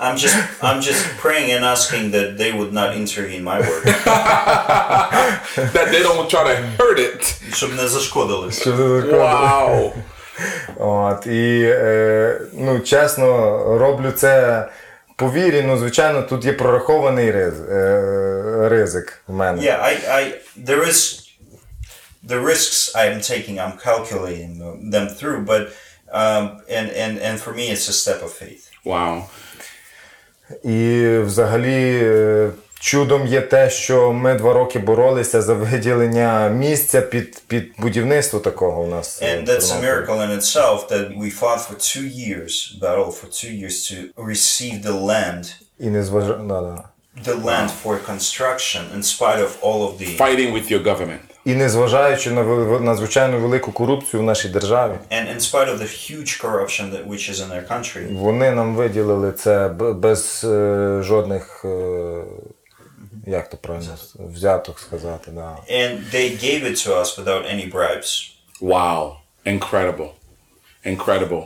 I'm 0.00 0.14
just 0.14 0.36
I'm 0.60 0.78
just 0.78 1.04
praying 1.22 1.50
and 1.50 1.64
asking 1.64 2.10
that 2.10 2.38
they 2.38 2.52
would 2.58 2.72
not 2.72 2.96
intervene 2.96 3.42
my 3.42 3.58
work. 3.60 3.84
that 5.74 5.88
they 5.92 6.02
don't 6.02 6.28
try 6.30 6.44
to 6.44 6.56
hurt 6.78 6.98
it. 6.98 7.40
Щоб 7.54 7.74
не 7.74 7.88
зашкодили. 7.88 8.52
Щоб 8.52 8.78
не 8.78 9.00
заважали. 9.00 9.12
Wow. 9.16 9.92
От, 10.76 11.26
і 11.26 11.62
е, 11.64 12.40
ну, 12.52 12.80
чесно, 12.80 13.26
роблю 13.78 14.10
це 14.10 14.64
по 15.16 15.30
вірі. 15.30 15.62
Ну, 15.66 15.76
звичайно, 15.78 16.22
тут 16.22 16.44
є 16.44 16.52
прорахований 16.52 17.30
риз, 17.30 17.60
е, 17.60 18.68
ризик 18.70 19.22
в 19.26 19.34
мене. 19.34 19.62
Yeah, 19.62 19.84
I, 19.84 20.14
I 20.14 20.32
there 20.66 20.88
is 20.88 21.27
the 22.26 22.40
risks 22.40 22.94
I'm 22.94 23.20
taking. 23.20 23.58
I'm 23.58 23.76
calculating 23.78 24.90
them 24.90 25.08
through, 25.08 25.44
but 25.44 25.62
um, 26.12 26.44
and 26.68 26.90
and 26.90 27.18
and 27.18 27.40
for 27.40 27.52
me, 27.54 27.64
it's 27.70 27.88
a 27.88 27.92
step 27.92 28.22
of 28.22 28.32
faith. 28.32 28.64
Wow. 28.84 29.22
І 30.64 31.08
взагалі 31.18 32.00
е, 32.02 32.50
чудом 32.80 33.26
є 33.26 33.40
те, 33.40 33.70
що 33.70 34.12
ми 34.12 34.34
два 34.34 34.52
роки 34.52 34.78
боролися 34.78 35.42
за 35.42 35.54
виділення 35.54 36.48
місця 36.48 37.00
під, 37.02 37.42
під 37.46 37.72
будівництво 37.78 38.40
такого 38.40 38.82
у 38.82 38.86
нас. 38.86 39.22
е, 39.22 39.36
And 39.36 39.46
that's 39.48 39.72
a 39.72 39.80
miracle 39.82 40.20
in 40.20 40.30
itself 40.38 40.88
that 40.88 41.18
we 41.18 41.30
fought 41.40 41.60
for 41.60 41.74
two 41.74 42.06
years, 42.26 42.78
battle 42.80 43.10
for 43.10 43.26
two 43.26 43.52
years 43.62 43.92
to 43.92 44.24
receive 44.26 44.82
the 44.82 45.00
land, 45.06 45.54
І 45.78 45.86
не 45.86 46.02
зважа... 46.04 46.34
да, 46.34 46.60
да. 46.60 46.84
the 47.23 47.35
land 47.45 47.69
for 47.83 47.97
construction, 47.99 48.81
in 48.95 49.03
spite 49.03 49.39
of 49.47 49.51
all 49.61 49.81
of 49.87 49.97
the 49.99 50.17
Fighting 50.17 50.51
with 50.53 50.71
your 50.71 50.83
government. 50.83 51.19
І 51.45 51.55
незважаючи 51.55 52.31
на 52.31 52.41
вели- 52.41 52.79
надзвичайно 52.79 53.39
велику 53.39 53.71
корупцію 53.71 54.21
в 54.21 54.25
нашій 54.25 54.49
державі, 54.49 54.93
and 55.11 55.35
in 55.35 55.39
spite 55.39 55.69
of 55.69 55.77
the 55.77 55.87
huge 56.11 56.41
corruption 56.43 56.91
that 56.91 57.07
which 57.07 57.29
is 57.31 57.35
in 57.39 57.51
our 57.51 57.67
country. 57.67 58.13
вони 58.17 58.51
нам 58.51 58.75
виділили 58.75 59.31
це 59.31 59.67
б- 59.67 59.93
без 59.93 60.41
е, 60.43 60.99
жодних, 61.03 61.61
е, 61.65 62.23
як 63.27 63.49
то 63.49 63.57
правильно, 63.57 63.95
взяток 64.33 64.79
сказати. 64.79 65.31
Да. 65.31 65.57
And 65.71 65.99
they 66.13 66.43
gave 66.43 66.63
it 66.63 66.87
to 66.87 67.01
us 67.01 67.17
without 67.23 67.45
any 67.55 67.71
bribes. 67.73 68.29
Wow. 68.61 69.11
Incredible. 69.45 70.09
Incredible. 70.85 71.43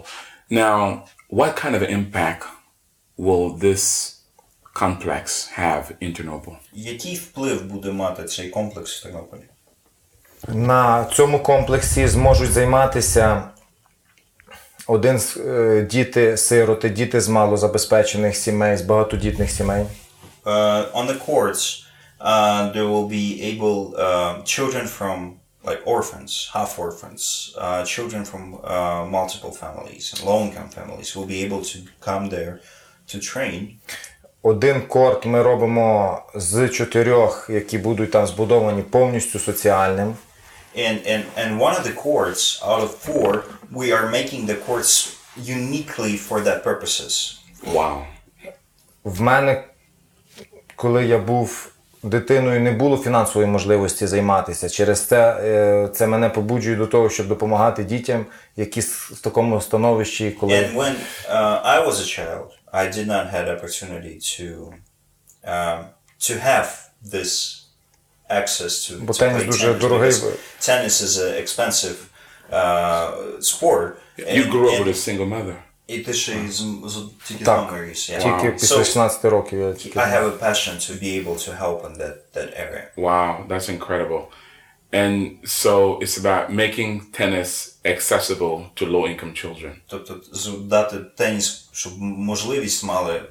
Now, 0.51 1.03
what 1.29 1.55
kind 1.63 1.75
of 1.75 1.83
impact 1.99 2.43
will 3.17 3.57
this 3.65 3.83
complex 4.74 5.48
have 5.58 5.84
in 6.00 6.12
Chernobyl? 6.12 6.56
Який 6.72 7.16
вплив 7.16 7.64
буде 7.64 7.92
мати 7.92 8.24
цей 8.24 8.48
комплекс 8.48 9.00
в 9.00 9.02
Тернополі? 9.02 9.42
На 10.48 11.04
цьому 11.04 11.38
комплексі 11.38 12.08
зможуть 12.08 12.52
займатися 12.52 13.48
один 14.86 15.18
з 15.18 15.36
е, 15.36 15.86
діти 15.90 16.36
сироти, 16.36 16.88
діти 16.88 17.20
з 17.20 17.28
малозабезпечених 17.28 18.36
сімей, 18.36 18.76
з 18.76 18.82
багатодітних 18.82 19.50
сімей. 19.50 19.86
Uh, 20.44 20.92
on 20.92 21.06
the 21.06 21.18
courts, 21.28 21.84
uh, 22.20 22.72
there 22.74 22.88
will 22.94 23.08
be 23.20 23.28
able 23.52 23.94
uh, 23.96 24.42
children 24.54 24.84
from 24.98 25.16
like 25.64 25.80
orphans, 25.86 26.50
half 26.52 26.78
orphans, 26.78 27.54
uh, 27.56 27.84
children 27.84 28.24
from 28.24 28.42
uh, 28.64 29.06
multiple 29.06 29.52
families 29.52 30.12
and 30.12 30.24
low 30.24 30.42
income 30.46 30.68
families 30.68 31.08
will 31.16 31.26
be 31.26 31.44
able 31.46 31.62
to 31.72 31.78
come 32.00 32.28
there 32.28 32.60
to 33.06 33.16
train. 33.20 33.78
Один 34.42 34.80
корт 34.80 35.26
ми 35.26 35.42
робимо 35.42 36.18
з 36.34 36.68
чотирьох, 36.68 37.50
які 37.50 37.78
будуть 37.78 38.10
там 38.10 38.26
збудовані 38.26 38.82
повністю 38.82 39.38
соціальним. 39.38 40.14
And, 40.76 41.06
and, 41.06 41.24
and 41.38 41.58
one 41.58 41.74
of 41.74 41.84
the 41.84 41.94
courts 41.94 42.62
out 42.62 42.80
of 42.80 42.90
four, 43.06 43.42
we 43.72 43.92
are 43.92 44.10
making 44.10 44.46
the 44.46 44.56
courts 44.66 44.92
uniquely 45.36 46.16
for 46.28 46.44
that 46.44 46.64
purposes. 46.64 47.38
Wow. 47.74 48.02
В 49.04 49.20
мене, 49.20 49.64
коли 50.76 51.06
я 51.06 51.18
був 51.18 51.72
дитиною, 52.02 52.60
не 52.60 52.70
було 52.70 52.96
фінансової 52.96 53.50
можливості 53.50 54.06
займатися. 54.06 54.68
Через 54.68 55.06
це 55.06 55.40
е, 55.44 55.88
це 55.94 56.06
мене 56.06 56.28
побуджує 56.28 56.76
до 56.76 56.86
того, 56.86 57.10
щоб 57.10 57.28
допомагати 57.28 57.84
дітям, 57.84 58.26
які 58.56 58.80
в 58.80 59.20
такому 59.22 59.60
становищі, 59.60 60.30
коли 60.30 60.52
And 60.52 60.74
when 60.74 60.94
uh, 61.30 61.66
I 61.66 61.86
was 61.86 61.92
a 61.92 62.06
child, 62.18 62.46
I 62.73 62.87
did 62.87 63.07
not 63.07 63.25
have 63.35 63.47
opportunity 63.57 64.15
to 64.37 64.73
um, 65.53 65.85
to 66.27 66.33
have 66.39 66.67
this 67.13 67.31
access 68.29 68.73
to, 68.87 68.93
Бо 69.05 69.13
to 69.13 69.19
теніс 69.19 69.43
play 69.43 69.45
дуже 69.45 69.67
tennis 69.67 69.79
дорогий 69.79 70.09
because 70.09 70.23
вид. 70.23 70.39
tennis 70.59 71.01
is 71.01 71.17
an 71.17 71.33
expensive 71.43 71.95
uh, 72.51 73.11
sport. 73.41 73.97
You 74.17 74.51
grew 74.51 74.67
up 74.69 74.79
and- 74.79 74.85
with 74.85 74.95
a 74.95 75.09
single 75.09 75.25
mother. 75.25 75.55
І 75.87 75.99
ти 75.99 76.13
ще 76.13 76.31
й 76.31 76.47
з, 76.47 76.55
з 76.85 76.97
тільки 77.27 77.43
з 77.43 77.45
Так. 77.45 77.57
мамою 77.65 77.89
ріс, 77.89 78.09
yeah. 78.09 78.17
тільки 78.21 78.47
Wow. 78.47 78.51
після 78.51 78.75
So- 78.75 78.79
16 78.79 79.25
років 79.25 79.59
я 79.59 79.73
тільки 79.73 79.99
I 79.99 80.13
have 80.13 80.25
a 80.39 80.39
passion 80.39 80.73
to 80.75 81.03
be 81.03 81.25
able 81.25 81.35
to 81.47 81.61
help 81.63 81.81
in 81.85 81.97
that, 81.97 82.15
that 82.33 82.49
area. 82.59 82.83
Wow, 82.97 83.47
that's 83.47 83.69
incredible. 83.79 84.21
And 84.92 85.30
so 85.44 85.98
it's 86.02 86.18
about 86.24 86.50
making 86.50 87.00
tennis 87.12 87.78
accessible 87.84 88.64
to 88.76 88.86
low 88.86 89.06
income 89.06 89.32
children. 89.34 89.72
Тобто 89.86 90.20
дати 90.60 90.96
теніс, 91.16 91.68
щоб 91.72 91.92
можливість 92.00 92.84
мали 92.84 93.22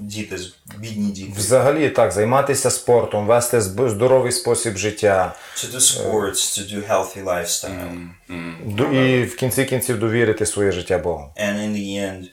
діти, 0.00 0.38
з- 0.38 0.54
бідні 0.78 1.10
діти. 1.12 1.32
взагалі 1.36 1.90
так 1.90 2.12
займатися 2.12 2.70
спортом, 2.70 3.26
вести 3.26 3.60
здоровий 3.60 4.32
спосіб 4.32 4.76
життя. 4.76 5.34
To 5.56 5.74
do 5.74 5.80
sports, 5.80 6.58
to 6.58 6.74
do 6.74 6.88
healthy 6.90 7.24
lifestyle. 7.24 8.08
Mm, 8.30 8.74
Ду- 8.76 8.92
І 8.92 9.24
в 9.24 9.36
кінці 9.36 9.64
кінців 9.64 9.98
довірити 9.98 10.46
своє 10.46 10.72
життя 10.72 10.98
Богу. 10.98 11.32
and 11.40 11.58
in 11.58 11.70
the 11.72 12.10
end, 12.10 12.24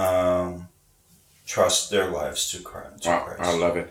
um, 0.00 0.60
trust 1.46 1.92
their 1.92 2.12
lives 2.12 2.42
to 2.54 2.62
Christ. 2.62 3.06
Wow, 3.06 3.22
I 3.40 3.58
love 3.58 3.76
it. 3.76 3.84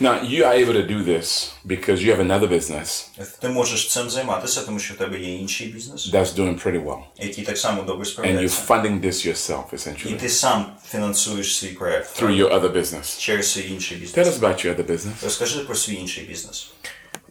Now 0.00 0.14
you 0.22 0.44
are 0.44 0.54
able 0.64 0.74
to 0.74 0.86
do 0.96 1.04
this 1.04 1.50
because 1.66 1.98
you 2.02 2.16
have 2.16 2.20
another 2.20 2.48
business 2.48 3.08
Ти 3.40 3.48
можеш 3.48 3.88
цим 3.88 4.10
займатися, 4.10 4.60
тому 4.66 4.78
що 4.78 4.94
в 4.94 4.96
тебе 4.96 5.18
є 5.20 5.34
інший 5.36 5.66
бізнес, 5.66 6.10
that's 6.12 6.34
doing 6.36 6.64
pretty 6.64 6.84
well, 6.84 6.98
який 7.18 7.44
так 7.44 7.58
само 7.58 7.82
добре 7.82 8.04
and 8.04 8.08
you're 8.08 8.12
справляється. 8.12 8.62
funding 8.74 9.00
this 9.00 9.26
yourself 9.28 9.62
І 9.72 9.76
essentially 9.76 10.16
ти 10.20 10.28
сам 10.28 10.66
фінансуєш 10.86 11.56
свій 11.58 11.68
проект 11.68 12.22
through 12.22 12.36
your 12.36 12.60
other 12.60 12.72
business. 12.72 13.18
через 13.20 13.52
свій 13.52 13.70
інший 13.72 13.96
Tell 13.98 14.00
бізнес. 14.00 14.28
us 14.28 14.40
about 14.40 14.66
your 14.66 14.76
other 14.76 14.86
business. 14.86 15.24
Розкажи 15.24 15.58
про 15.60 15.74
свій 15.74 15.94
інший 15.94 16.24
бізнес. 16.24 16.70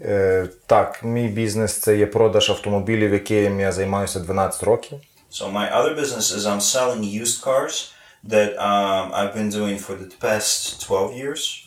Е, 0.01 0.47
так, 0.65 1.03
мій 1.03 1.27
бізнес 1.27 1.73
це 1.77 1.97
є 1.97 2.05
продаж 2.05 2.49
автомобілів, 2.49 3.13
яким 3.13 3.59
я 3.59 3.71
займаюся 3.71 4.19
12 4.19 4.63
років. 4.63 4.99
So 5.31 5.53
my 5.53 5.71
other 5.77 5.95
business 6.01 6.35
is 6.37 6.45
I'm 6.45 6.61
selling 6.61 7.21
used 7.23 7.41
cars 7.43 7.91
that 8.29 8.49
um, 8.57 9.11
I've 9.13 9.33
been 9.35 9.49
doing 9.49 9.77
for 9.87 9.95
the 9.97 10.09
past 10.21 10.87
12 10.87 11.15
years. 11.25 11.64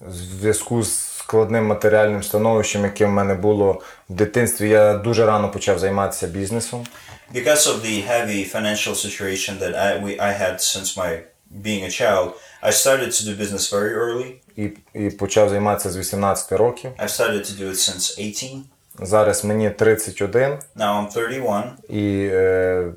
В 0.00 0.12
зв'язку 0.40 0.82
з 0.82 1.18
складним 1.18 1.66
матеріальним 1.66 2.22
становищем, 2.22 2.84
яке 2.84 3.06
в 3.06 3.10
мене 3.10 3.34
було 3.34 3.82
в 4.08 4.14
дитинстві, 4.14 4.68
я 4.68 4.94
дуже 4.94 5.26
рано 5.26 5.50
почав 5.50 5.78
займатися 5.78 6.26
бізнесом. 6.26 6.86
Because 7.34 7.66
of 7.66 7.82
the 7.82 8.08
heavy 8.08 8.54
financial 8.54 8.94
situation 8.94 9.58
that 9.58 9.74
I, 9.74 10.04
we, 10.04 10.20
I 10.20 10.32
had 10.42 10.54
since 10.60 10.96
my 10.96 11.18
being 11.50 11.84
a 11.84 11.90
child, 11.90 12.32
I 12.62 12.70
started 12.70 13.10
to 13.16 13.22
do 13.28 13.34
business 13.42 13.72
very 13.72 13.92
early. 13.94 14.32
І, 14.56 14.70
і 14.94 15.10
почав 15.10 15.48
займатися 15.48 15.90
з 15.90 15.96
18 15.96 16.52
років. 16.52 16.90
I've 16.98 17.20
started 17.20 17.40
to 17.40 17.62
do 17.62 17.68
it 17.68 17.76
since 17.76 18.18
18. 18.18 18.58
Зараз 19.02 19.44
мені 19.44 19.70
31, 19.70 20.42
Now 20.42 20.58
I'm 20.76 21.12
31. 21.12 21.62
і 21.88 22.28
е, 22.32 22.92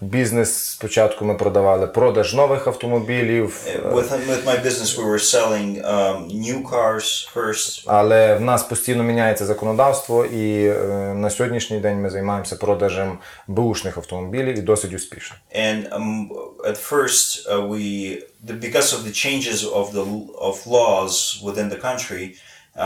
бізнес 0.00 0.54
спочатку 0.54 1.24
ми 1.24 1.34
продавали 1.34 1.86
продаж 1.86 2.34
нових 2.34 2.66
автомобілів, 2.66 3.64
е, 3.66 3.78
With, 3.78 4.10
with 4.28 4.44
my 4.44 4.64
business, 4.64 4.98
we 4.98 5.04
were 5.04 5.18
selling 5.34 5.84
um, 5.84 6.30
new 6.46 6.70
cars 6.70 7.34
first. 7.34 7.84
але 7.86 8.34
в 8.34 8.40
нас 8.40 8.62
постійно 8.62 9.02
міняється 9.02 9.46
законодавство, 9.46 10.24
і 10.24 10.66
е, 10.66 10.78
на 11.14 11.30
сьогоднішній 11.30 11.78
день 11.78 12.00
ми 12.00 12.10
займаємося 12.10 12.56
продажем 12.56 13.18
бушних 13.46 13.96
автомобілів 13.96 14.58
і 14.58 14.60
досить 14.60 14.94
успішно. 14.94 15.36
And 15.56 15.88
um, 15.88 16.28
at 16.64 16.90
first, 16.90 17.48
uh, 17.48 17.68
we 17.68 18.22
because 18.46 18.92
of 18.96 19.00
the 19.08 19.14
changes 19.24 19.58
of 19.78 19.92
the 19.96 20.04
of 20.48 20.66
laws 20.66 21.14
within 21.46 21.68
the 21.74 21.80
country, 21.88 22.24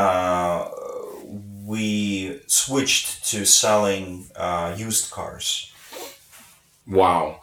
uh, 0.00 0.58
we 1.72 2.40
switched 2.46 3.06
to 3.30 3.38
selling 3.44 4.04
uh, 4.36 4.88
used 4.88 5.10
cars. 5.10 5.46
Wow. 6.90 7.34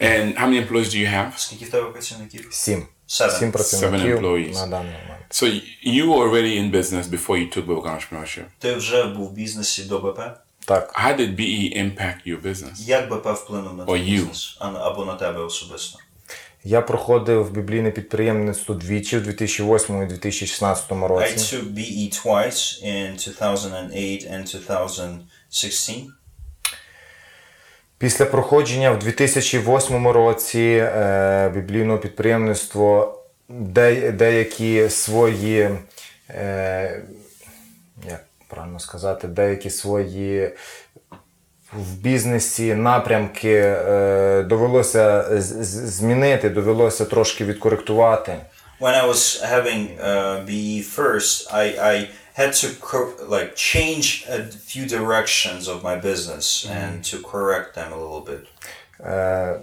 And 0.00 0.36
how 0.36 0.46
many 0.46 0.58
employees 0.58 0.88
do 0.94 0.98
you 0.98 1.06
have? 1.06 1.32
Скільки 1.36 1.64
в 1.64 1.70
тебе 1.70 1.90
працівників? 1.90 2.48
Сім. 2.50 2.86
Seven. 3.08 3.38
Сім 3.38 3.48
Seven 3.48 3.52
працівників 3.52 4.16
employees. 4.18 4.54
на 4.54 4.66
даний 4.66 4.92
момент. 4.92 5.24
So 5.30 5.60
you 5.86 6.06
were 6.06 6.28
already 6.28 6.58
in 6.58 6.70
business 6.70 7.06
before 7.06 7.36
you 7.36 7.56
took 7.56 7.66
biblical 7.66 7.90
entrepreneurship. 7.96 8.44
Ти 8.58 8.74
вже 8.74 9.04
був 9.04 9.28
в 9.28 9.32
бізнесі 9.32 9.84
до 9.84 9.98
БП. 9.98 10.20
Так. 10.64 10.92
How 11.04 11.16
did 11.20 11.40
BE 11.40 11.76
impact 11.84 12.26
your 12.26 12.42
business? 12.42 12.74
Як 12.76 13.08
БП 13.08 13.26
вплинув 13.26 13.76
на 13.76 13.84
твій 13.84 14.02
бізнес? 14.02 14.56
Або 14.60 15.04
на 15.04 15.14
тебе 15.14 15.40
особисто? 15.40 15.98
Я 16.64 16.82
проходив 16.82 17.50
біблійне 17.50 17.90
підприємництво 17.90 18.74
двічі 18.74 19.18
в 19.18 19.22
2008 19.22 20.02
і 20.02 20.06
2016 20.06 20.90
році. 20.90 21.34
I 21.34 21.38
took 21.38 21.64
BE 21.74 22.24
twice 22.24 22.84
in 22.84 23.12
2008 23.12 24.32
and 24.32 24.44
2016. 24.44 26.06
Після 27.98 28.24
проходження 28.24 28.90
в 28.90 28.98
2008 28.98 30.08
році 30.08 30.82
е, 30.82 31.50
біблійного 31.54 31.98
підприємництва 31.98 33.14
де, 33.48 34.12
деякі 34.12 34.88
свої, 34.88 35.70
е, 36.30 37.02
як 38.08 38.24
правильно 38.48 38.78
сказати, 38.78 39.28
деякі 39.28 39.70
свої 39.70 40.50
в 41.72 41.92
бізнесі 41.92 42.74
напрямки 42.74 43.54
е, 43.54 44.42
довелося 44.42 45.24
змінити, 45.40 46.50
довелося 46.50 47.04
трошки 47.04 47.44
відкоректувати. 47.44 48.36
When 48.80 48.94
I 48.94 49.06
was 49.12 49.42
having 49.54 49.82
uh, 49.98 50.46
BE 50.48 50.82
first, 50.96 51.52
I, 51.52 51.66
I 51.92 51.96
had 52.38 52.52
to 52.62 52.68
like 53.36 53.50
change 53.56 54.24
a 54.28 54.44
few 54.72 54.84
directions 54.86 55.62
of 55.72 55.82
my 55.82 55.96
business 55.96 56.46
and 56.80 57.04
to 57.10 57.16
correct 57.32 57.74
them 57.74 57.92
a 57.92 57.96
little 57.96 58.24
bit. 58.30 58.42
Е, 59.00 59.60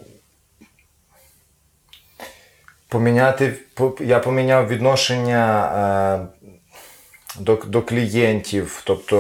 поміняти, 2.89 3.53
я 3.99 4.19
поміняв 4.19 4.67
відношення 4.67 5.65
е, 5.75 6.27
до, 7.39 7.55
до 7.55 7.81
клієнтів. 7.81 8.81
Тобто 8.85 9.17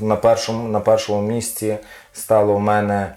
е, 0.00 0.04
на, 0.04 0.16
першому, 0.16 0.68
на 0.68 0.80
першому 0.80 1.28
місці 1.28 1.78
стало 2.12 2.54
в 2.54 2.60
мене 2.60 3.14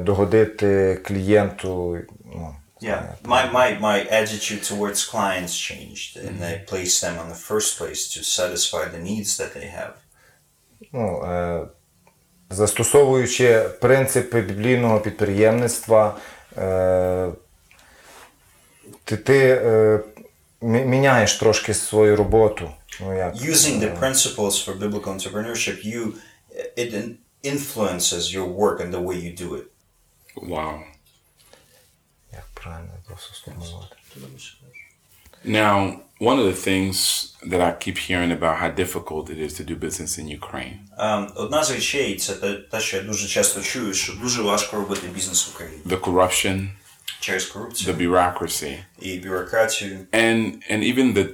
догодити 0.00 1.00
клієнту. 1.04 1.98
Ну, 2.34 2.54
Yeah, 2.90 3.02
my, 3.34 3.42
my, 3.58 3.78
my 3.88 3.96
attitude 4.20 4.62
towards 4.70 5.04
clients 5.04 5.54
changed, 5.68 6.10
and 6.16 6.42
I 6.42 6.52
placed 6.72 6.98
them 7.04 7.16
on 7.22 7.28
the 7.28 7.40
first 7.50 7.78
place 7.78 8.02
to 8.14 8.20
satisfy 8.24 8.82
the 8.88 9.02
needs 9.10 9.30
that 9.38 9.50
they 9.54 9.68
have. 9.78 9.92
ну, 10.92 11.22
е, 11.24 11.66
застосовуючи 12.50 13.60
принципи 13.80 14.40
біблійного 14.40 15.00
підприємництва, 15.00 16.18
е, 16.58 17.28
ти, 19.04 19.16
ти 19.16 19.60
е, 19.64 20.00
міняєш 20.62 21.34
трошки 21.38 21.74
свою 21.74 22.16
роботу. 22.16 22.70
Ну, 23.00 23.16
як, 23.16 23.34
Using 23.34 23.80
the 23.80 24.00
principles 24.00 24.66
for 24.66 24.78
biblical 24.78 25.14
entrepreneurship, 25.14 25.84
you 25.86 26.12
it 26.76 26.92
in- 26.94 27.16
influences 27.44 28.22
your 28.36 28.46
work 28.46 28.80
and 28.80 28.90
the 28.94 29.02
way 29.08 29.16
you 29.26 29.32
do 29.46 29.54
it. 29.54 29.66
Wow. 30.36 30.80
Як 32.62 32.72
правильно 32.72 32.92
просто 33.06 33.34
сформулювати. 33.34 33.96
Now, 35.44 36.00
one 36.20 36.38
of 36.38 36.46
the 36.46 36.54
things 36.68 36.96
that 37.50 37.60
I 37.60 37.72
keep 37.72 37.98
hearing 37.98 38.30
about 38.30 38.58
how 38.58 38.68
difficult 38.68 39.28
it 39.30 39.38
is 39.38 39.54
to 39.54 39.64
do 39.64 39.74
business 39.76 40.18
in 40.18 40.28
Ukraine. 40.28 40.78
Um, 40.98 41.30
одна 41.34 41.64
з 41.64 41.70
речей 41.70 42.16
це 42.16 42.34
те, 42.34 42.54
те, 42.54 42.80
що 42.80 42.96
я 42.96 43.02
дуже 43.02 43.28
часто 43.28 43.60
чую, 43.62 43.94
що 43.94 44.12
дуже 44.12 44.42
важко 44.42 44.76
робити 44.76 45.06
бізнес 45.06 45.46
в 45.46 45.50
Україні 45.54 45.82
The 45.86 46.00
corruption, 46.00 46.68
через 47.20 47.48
the 47.48 47.52
корупцію 47.52 47.96
bureaucracy, 47.96 48.78
і 49.00 49.18
бюрократію, 49.18 50.06
and 50.12 50.72
and 50.72 50.94
even 50.94 51.14
the 51.14 51.28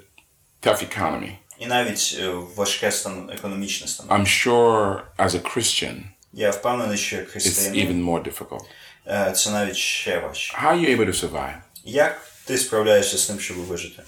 tough 0.63 0.99
economy. 0.99 1.33
і 1.59 1.67
навіть 1.67 2.19
е, 2.21 2.29
важке 2.57 2.93
стан 2.93 3.31
економічне 3.33 3.87
становище. 3.89 4.15
I'm 4.15 4.27
sure 4.47 5.01
as 5.19 5.31
a 5.31 5.57
Christian, 5.57 6.03
Я 6.33 6.51
впевнений, 6.51 6.99
що 6.99 7.17
як 7.17 7.27
it's 7.27 7.31
християнин 7.31 7.89
even 7.89 8.05
more 8.05 8.23
difficult. 8.23 8.65
Е, 9.09 9.33
це 9.33 9.51
навіть 9.51 9.77
ще 9.77 10.19
важче. 10.19 10.57
How 10.57 10.73
are 10.73 10.81
you 10.81 10.97
able 10.97 11.07
to 11.07 11.31
survive? 11.31 11.57
Як 11.85 12.21
ти 12.45 12.59
справляєшся 12.59 13.19
з 13.19 13.27
тим, 13.27 13.41
щоб 13.41 13.57
вижити? 13.57 14.03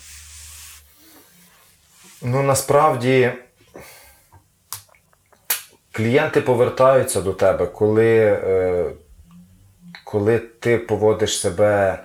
Ну 2.22 2.42
насправді 2.42 3.32
клієнти 5.92 6.40
повертаються 6.40 7.20
до 7.20 7.32
тебе, 7.32 7.66
коли, 7.66 8.16
е, 8.44 8.90
коли 10.04 10.38
ти 10.38 10.78
поводиш 10.78 11.40
себе 11.40 11.98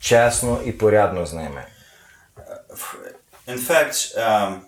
чесно 0.00 0.62
і 0.64 0.72
порядно 0.72 1.26
з 1.26 1.32
ними. 1.32 1.64
In 3.48 3.58
fact, 3.58 4.16
um, 4.16 4.60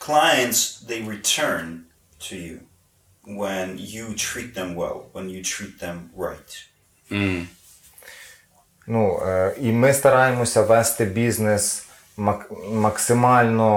clients 0.00 0.60
they 0.88 1.00
return 1.14 1.66
to 2.20 2.34
you 2.36 2.58
when 3.26 3.78
you 3.78 4.14
treat 4.14 4.54
them 4.54 4.74
well, 4.74 4.98
when 5.12 5.28
you 5.30 5.42
treat 5.42 5.78
them 5.80 5.98
right. 6.16 6.66
Ну, 8.86 9.18
е, 9.26 9.54
і 9.60 9.72
ми 9.72 9.92
стараємося 9.94 10.62
вести 10.62 11.04
бізнес 11.04 11.86
мак- 12.18 12.70
максимально 12.72 13.68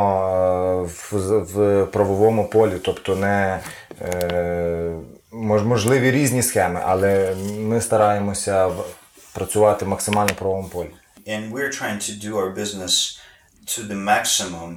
е, 0.85 0.89
в, 1.11 1.39
в 1.39 1.85
правовому 1.85 2.49
полі, 2.49 2.79
тобто 2.83 3.15
не 3.15 3.59
е, 4.01 4.95
мож- 5.31 5.63
можливі 5.65 6.11
різні 6.11 6.43
схеми, 6.43 6.81
але 6.85 7.35
ми 7.59 7.81
стараємося 7.81 8.67
в- 8.67 8.85
працювати 9.33 9.85
максимально 9.85 10.33
в 10.33 10.35
правовому 10.35 10.67
полі. 10.69 10.89
And 11.27 11.51
we're 11.51 11.81
trying 11.81 11.99
to 12.09 12.13
do 12.27 12.31
our 12.35 12.53
business 12.55 13.19
to 13.65 13.79
the 13.91 13.95
maximum 14.13 14.69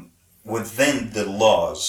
within 0.46 0.96
the 1.14 1.26
laws 1.38 1.80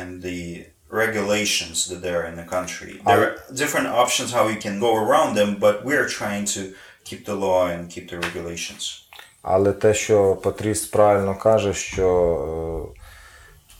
and 0.00 0.22
the 0.24 0.64
regulations 0.94 1.76
that 1.88 2.00
there 2.02 2.16
are 2.22 2.28
in 2.32 2.36
the 2.36 2.48
country. 2.56 2.92
There 3.06 3.22
are 3.26 3.32
different 3.62 3.88
options 4.02 4.28
how 4.32 4.44
we 4.52 4.56
can 4.64 4.74
go 4.86 4.92
around 5.04 5.30
them, 5.40 5.50
but 5.66 5.84
we're 5.88 6.08
trying 6.20 6.44
to 6.56 6.62
keep 7.08 7.20
the 7.30 7.36
law 7.46 7.60
and 7.72 7.80
keep 7.94 8.06
the 8.10 8.18
regulations. 8.18 9.00
Але 9.42 9.72
те, 9.72 9.94
що 9.94 10.36
Патріс 10.36 10.86
правильно 10.86 11.34
каже, 11.34 11.74
що 11.74 12.08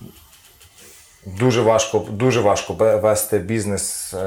е, 0.02 0.06
дуже 1.26 1.60
важко, 1.60 1.98
дуже 1.98 2.40
важко 2.40 2.72
вести 3.02 3.38
бізнес 3.38 4.14
е, 4.14 4.18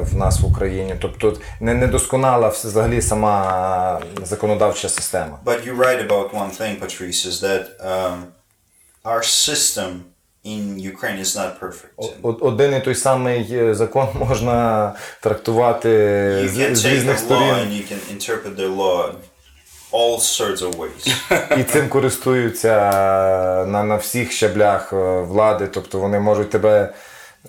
в 0.00 0.16
нас 0.16 0.40
в 0.40 0.46
Україні. 0.46 0.96
Тобто 1.00 1.36
не 1.60 1.74
недосконала 1.74 2.48
взагалі 2.48 3.02
сама 3.02 4.02
законодавча 4.22 4.88
система. 4.88 5.38
But 5.44 5.66
you're 5.66 5.78
right 5.78 6.08
about 6.08 6.34
one 6.34 6.50
thing, 6.50 6.80
Patrice, 6.80 7.26
is 7.26 7.40
that 7.40 7.64
um, 7.80 8.24
our 9.04 9.22
system 9.22 10.09
in 10.44 10.78
Ukraine 10.78 11.18
is 11.18 11.36
not 11.36 11.60
perfect. 11.60 11.92
Один 12.40 12.74
і 12.74 12.80
той 12.80 12.94
самий 12.94 13.46
е, 13.52 13.74
закон 13.74 14.08
можна 14.14 14.92
трактувати 15.20 15.88
You 15.88 16.74
з, 16.74 16.86
різних 16.86 17.16
law 17.16 17.18
сторін, 17.18 17.54
and 17.54 17.72
you 17.72 17.92
can 17.92 18.16
interpret 18.16 18.56
the 18.56 18.76
law 18.76 19.12
all 19.92 20.18
sorts 20.18 20.62
of 20.62 20.76
ways. 20.76 21.58
і 21.60 21.64
цим 21.64 21.88
користуються 21.88 22.76
на, 23.68 23.84
на 23.84 23.96
всіх 23.96 24.32
щаблях 24.32 24.92
е, 24.92 25.20
влади. 25.20 25.66
Тобто 25.66 25.98
вони 25.98 26.20
можуть 26.20 26.50
тебе 26.50 26.94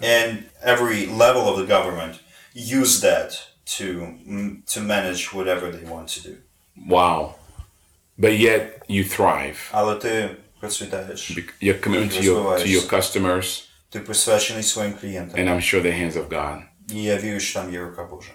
and 0.01 0.37
every 0.63 0.99
level 1.23 1.43
of 1.51 1.55
the 1.57 1.67
government 1.75 2.13
use 2.53 3.01
that 3.01 3.29
to 3.65 3.87
to 4.73 4.79
manage 4.79 5.33
whatever 5.33 5.65
they 5.75 5.83
want 5.93 6.07
to 6.15 6.19
do. 6.29 6.33
Wow. 6.87 7.35
But 8.17 8.33
yet 8.37 8.83
you 8.87 9.03
thrive. 9.03 9.57
Але 9.71 9.95
ти 9.95 10.29
процвітаєш. 10.61 11.31
Your 11.61 11.87
commitment 11.87 12.11
to 12.11 12.23
your, 12.23 12.43
to 12.59 12.67
your 12.67 12.89
customers, 12.93 13.63
Ти 13.89 13.99
присвячений 13.99 14.63
своїм 14.63 14.93
клієнтам. 14.93 15.39
and 15.39 15.49
I'm 15.49 15.61
sure 15.61 15.81
the 15.85 15.93
hands 16.03 16.13
of 16.13 16.27
God. 16.29 16.61
І 16.93 17.03
я 17.03 17.17
вірю, 17.17 17.39
що 17.39 17.59
там 17.59 17.73
є 17.73 17.79
рука 17.81 18.03
Божа. 18.03 18.31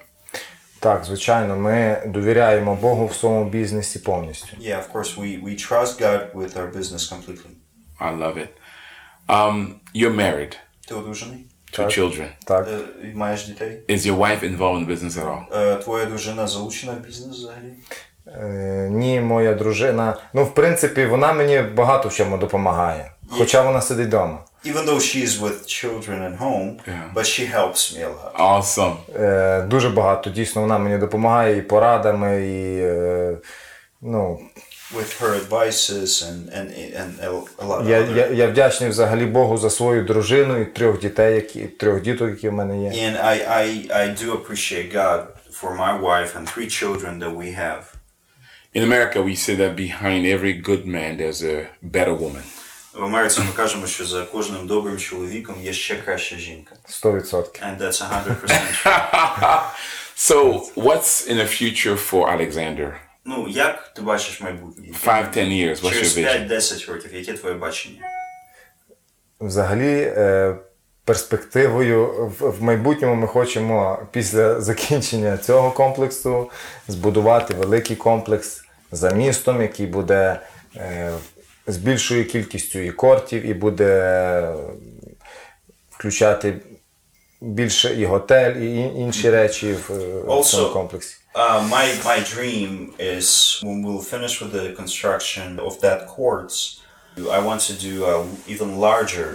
Так, 0.81 1.05
звичайно, 1.05 1.57
ми 1.57 2.03
довіряємо 2.07 2.75
Богу 2.75 3.07
в 3.07 3.15
своєму 3.15 3.51
бізнесі 3.51 3.99
повністю. 3.99 4.57
Yeah, 4.61 4.77
of 4.79 4.93
course, 4.93 5.17
we, 5.19 5.45
we 5.45 5.55
trust 5.71 6.01
God 6.03 6.33
with 6.35 6.57
our 6.57 6.73
business 6.77 7.12
completely. 7.12 7.51
I 8.01 8.19
love 8.19 8.37
it. 8.37 8.49
Um, 9.29 9.67
you're 9.95 10.17
married, 10.17 10.57
Ти 10.89 10.95
одружений? 10.95 11.47
two 11.73 11.85
children. 11.99 12.29
Так. 12.45 12.69
Е, 12.69 13.12
маєш 13.15 13.47
дітей? 13.47 13.83
Is 13.89 13.99
your 13.99 14.19
wife 14.19 14.41
involved 14.41 14.87
in 14.87 14.87
business 14.87 15.11
at 15.19 15.25
all? 15.25 15.59
Е, 15.59 15.77
Твоя 15.77 16.05
дружина 16.07 16.47
залучена 16.47 16.93
в 16.93 17.01
бізнес 17.01 17.37
взагалі? 17.37 17.73
Е, 18.29 18.89
ні, 18.91 19.21
моя 19.21 19.55
дружина. 19.55 20.17
Ну, 20.35 20.45
в 20.45 20.55
принципі, 20.55 21.07
вона 21.07 21.33
мені 21.33 21.61
багато 21.61 22.09
в 22.09 22.15
чому 22.15 22.37
допомагає. 22.39 23.11
Хоча 23.31 23.62
вона 23.62 23.81
сидить 23.81 24.07
вдома. 24.07 24.39
Even 24.65 24.85
though 24.85 25.01
she's 25.01 25.41
with 25.41 25.65
children 25.67 26.19
at 26.23 26.39
home, 26.39 26.71
Yeah. 26.89 27.15
but 27.15 27.25
she 27.25 27.47
helps 27.47 27.97
me 27.97 28.03
a 28.03 28.09
lot. 28.09 28.33
Awesome. 28.39 28.95
Е, 29.23 29.62
дуже 29.62 29.89
багато. 29.89 30.31
Дійсно, 30.31 30.62
вона 30.62 30.79
мені 30.79 30.99
допомагає 30.99 31.57
і 31.57 31.62
порадами, 31.62 32.47
і 32.47 32.79
е, 32.83 33.37
ну, 34.03 34.41
With 34.97 35.21
her 35.23 35.49
advices 35.49 36.23
and, 36.23 36.41
and, 36.59 36.69
and 37.01 37.11
a 37.61 37.67
lot 37.69 37.83
of 37.83 37.89
я, 37.89 38.01
other 38.01 38.17
я, 38.17 38.27
я 38.27 38.47
вдячний 38.47 38.91
взагалі 38.91 39.27
Богу 39.27 39.57
за 39.59 39.71
свою 39.71 40.05
дружину 40.05 40.61
і 40.61 40.65
трьох 40.65 40.99
дітей, 41.01 41.35
які, 41.35 41.61
трьох 41.61 42.01
діток, 42.03 42.31
які 42.31 42.49
в 42.49 42.53
мене 42.53 42.83
є. 42.83 42.91
And 42.91 43.25
I, 43.25 43.51
I, 43.51 43.91
I 43.97 44.25
do 44.25 44.33
appreciate 44.33 44.95
God 44.97 45.21
for 45.62 45.71
my 45.77 46.01
wife 46.01 46.37
and 46.37 46.47
three 46.57 46.67
children 46.69 47.19
that 47.19 47.37
we 47.37 47.59
have. 47.59 47.83
In 48.74 48.84
America, 48.84 49.21
we 49.21 49.36
say 49.36 49.56
that 49.56 49.76
behind 49.76 50.26
every 50.26 50.54
good 50.54 50.86
man, 50.86 51.17
there's 51.17 51.43
a 51.43 51.67
better 51.82 52.15
woman. 52.15 52.43
В 52.93 53.04
Америці 53.04 53.41
ми 53.41 53.52
кажемо, 53.56 53.88
що 53.88 54.06
за 54.06 54.26
кожним 54.26 54.67
добрим 54.67 54.97
чоловіком 54.97 55.56
є 55.63 55.74
ще 55.74 55.95
краща 55.95 56.36
жінка. 56.36 56.76
100%. 56.89 57.34
And 57.63 57.78
that's 57.78 58.02
100% 58.02 58.84
true. 58.84 59.62
So, 60.15 60.62
what's 60.76 61.28
in 61.28 61.38
the 61.38 61.47
future 61.47 61.97
for 62.10 62.30
Alexander? 62.30 62.93
Ну, 63.26 63.47
як 63.50 63.93
ти 63.93 64.02
бачиш 64.02 64.41
майбутнє? 64.41 64.88
Five, 65.06 65.38
ten 65.38 65.47
years, 65.50 65.76
what's 65.82 65.93
Через 65.93 66.17
your 66.17 66.26
vision? 66.26 66.50
5-10 66.50 66.91
років, 66.91 67.13
яке 67.15 67.34
твоє 67.34 67.56
бачення? 67.56 68.02
Взагалі, 69.39 70.13
е, 70.17 70.56
перспективою 71.07 72.07
в, 72.40 72.51
в 72.51 72.62
майбутньому 72.62 73.14
ми 73.14 73.27
хочемо 73.27 73.99
після 74.12 74.61
закінчення 74.61 75.38
цього 75.38 75.71
комплексу 75.71 76.51
збудувати 76.88 77.55
великий 77.55 77.97
комплекс 77.97 78.62
за 78.92 79.11
містом, 79.11 79.62
який 79.62 79.87
буде 79.87 80.40
е, 80.77 81.12
з 81.66 81.77
більшою 81.77 82.29
кількістю 82.29 82.79
і 82.79 82.90
кортів, 82.90 83.47
і 83.47 83.55
буде 83.55 83.85
е, 83.85 84.55
включати 85.90 86.55
більше 87.40 87.95
і 87.95 88.05
готель, 88.05 88.55
і 88.55 88.77
ін- 88.77 88.97
інші 88.97 89.31
речі 89.31 89.73
в, 89.88 89.92
е, 90.38 90.42
цьому 90.42 90.69
комплексі. 90.73 91.16
Uh, 91.35 91.61
my 91.77 91.87
my 92.11 92.19
dream 92.35 92.71
is 93.14 93.27
when 93.62 93.79
we'll 93.85 94.07
finish 94.14 94.35
with 94.42 94.53
the 94.59 94.66
construction 94.83 95.49
of 95.69 95.73
that 95.85 96.01
courts, 96.16 96.57
I 97.38 97.40
want 97.49 97.61
to 97.71 97.75
do 97.88 97.95
a 98.12 98.14
even 98.53 98.69
larger 98.88 99.29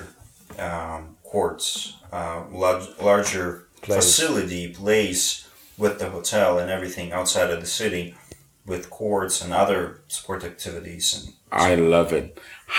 um, 0.68 1.02
courts, 1.33 1.95
uh, 2.13 2.41
large, 2.63 2.87
larger 3.03 3.47
facility 3.83 4.69
place 4.83 5.45
with 5.79 5.99
the 5.99 6.09
hotel 6.17 6.59
and 6.59 6.69
everything 6.71 7.13
outside 7.13 7.51
of 7.55 7.61
the 7.61 7.67
city, 7.81 8.15
with 8.67 8.89
courts 8.91 9.43
and 9.43 9.53
other 9.53 9.81
sport 10.09 10.45
activities. 10.45 11.05
And 11.15 11.27
I 11.71 11.75
love 11.97 12.13
it. 12.13 12.27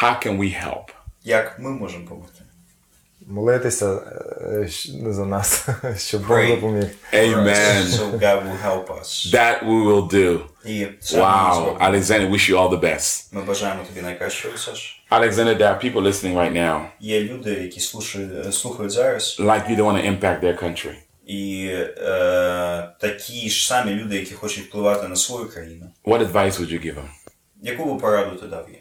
How 0.02 0.14
can 0.24 0.38
we 0.38 0.50
help? 0.66 0.86
як 1.24 1.60
ми 1.60 1.70
можемо 1.70 2.04
допомогти? 2.04 2.42
Молитися 3.30 3.86
е, 4.42 4.68
щ- 4.68 5.12
за 5.14 5.26
нас, 5.26 5.68
щоб 5.98 6.28
Бог 6.28 6.38
Pray. 6.38 6.56
допоміг. 6.56 6.86
Amen. 7.14 7.84
So 7.86 8.20
God 8.20 8.44
will 8.44 8.62
help 8.66 8.88
us. 9.02 9.34
That 9.34 9.64
we 9.64 9.84
will 9.88 10.08
do. 10.14 10.40
І 10.66 10.88
це 11.02 11.18
ми 11.18 11.24
Wow. 11.24 11.54
зробимо. 11.56 11.78
Alexander, 11.80 12.30
wish 12.32 12.52
you 12.52 12.56
all 12.58 12.70
the 12.70 12.80
best. 12.80 13.28
Ми 13.36 13.42
бажаємо 13.42 13.84
тобі 13.84 14.02
найкращого, 14.02 14.58
Саш. 14.58 15.01
Alexander, 15.12 15.56
there 15.56 15.70
are 15.74 15.80
people 15.80 16.02
listening 16.02 16.36
right 16.36 16.54
now, 16.54 16.86
Є 17.00 17.22
люди, 17.22 17.52
які 17.52 17.80
слушають, 17.80 18.54
слухають 18.54 18.92
зараз, 18.92 19.38
like 19.40 19.70
you 19.70 19.76
don't 19.78 19.86
want 19.86 19.98
to 20.02 20.20
impact 20.20 20.40
their 20.44 20.64
country. 20.64 20.94
і 21.26 21.68
е, 21.98 22.90
такі 23.02 23.50
ж 23.50 23.68
самі 23.68 23.92
люди, 23.92 24.16
які 24.16 24.34
хочуть 24.34 24.64
впливати 24.66 25.08
на 25.08 25.16
свою 25.16 25.50
країну. 25.50 25.86
What 26.06 26.20
advice 26.32 26.52
would 26.60 26.72
you 26.74 26.86
give 26.86 26.96
them? 26.96 27.08
Яку 27.62 27.94
би 27.94 28.00
пораду 28.02 28.36
ти 28.36 28.48
дав 28.48 28.70
їм? 28.70 28.80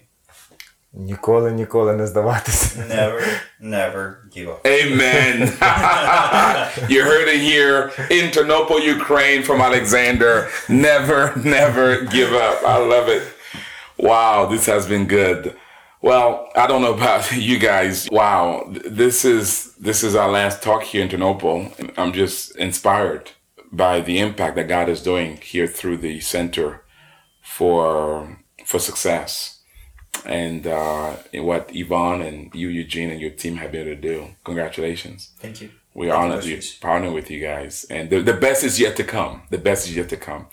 Ніколи, 0.93 1.53
ніколи 1.53 1.93
не 1.93 2.07
здаватися. 2.07 2.81
Never, 2.91 3.23
never 3.63 4.15
give 4.37 4.49
up. 4.49 4.63
Amen. 4.65 5.49
you 6.89 7.03
heard 7.05 7.29
it 7.29 7.41
here 7.53 7.91
in 8.11 8.31
Ternopil, 8.31 8.81
Ukraine 8.99 9.43
from 9.43 9.61
Alexander. 9.61 10.33
Never, 10.69 11.21
never 11.45 11.87
give 12.17 12.33
up. 12.47 12.57
I 12.75 12.77
love 12.95 13.09
it. 13.17 13.23
Wow, 13.99 14.47
this 14.53 14.65
has 14.67 14.87
been 14.87 15.07
good. 15.07 15.53
Well, 16.02 16.50
I 16.56 16.68
don't 16.68 16.82
know 16.82 16.94
about 16.94 17.32
you 17.36 17.60
guys. 17.60 18.10
Wow, 18.12 18.66
this 18.70 19.24
is 19.26 19.76
this 19.76 20.04
is 20.04 20.16
our 20.16 20.30
last 20.32 20.64
talk 20.64 20.84
here 20.84 21.04
in 21.04 21.10
Ternopil. 21.10 21.94
I'm 21.98 22.14
just 22.14 22.56
inspired 22.58 23.32
by 23.72 24.02
the 24.02 24.20
impact 24.20 24.56
that 24.56 24.68
God 24.68 24.90
is 24.90 25.02
doing 25.02 25.38
here 25.38 25.68
through 25.68 25.98
the 25.98 26.20
Center 26.20 26.84
for 27.42 28.38
for 28.66 28.80
Success. 28.80 29.60
and 30.26 30.68
uh, 30.68 31.16
what 31.36 31.70
Yvonne 31.74 32.22
and 32.22 32.54
you, 32.54 32.68
Eugene, 32.70 33.10
and 33.12 33.22
your 33.22 33.32
team 33.32 33.56
have 33.58 33.72
been 33.72 33.88
able 33.88 33.96
to 33.96 34.02
do. 34.02 34.28
Congratulations. 34.44 35.32
Thank 35.40 35.62
you. 35.62 35.72
We 35.94 36.08
Thank 36.08 36.18
are 36.20 36.26
you, 36.28 36.32
honored 36.34 36.44
to 36.44 36.80
partner 36.82 37.12
with 37.12 37.32
you 37.32 37.40
guys. 37.42 37.86
And 37.90 38.10
the, 38.10 38.22
the 38.22 38.34
best 38.34 38.64
is 38.64 38.80
yet 38.80 38.96
to 38.98 39.04
come. 39.04 39.44
The 39.50 39.58
best 39.58 39.88
is 39.88 39.96
yet 39.96 40.10
to 40.10 40.18
come. 40.18 40.48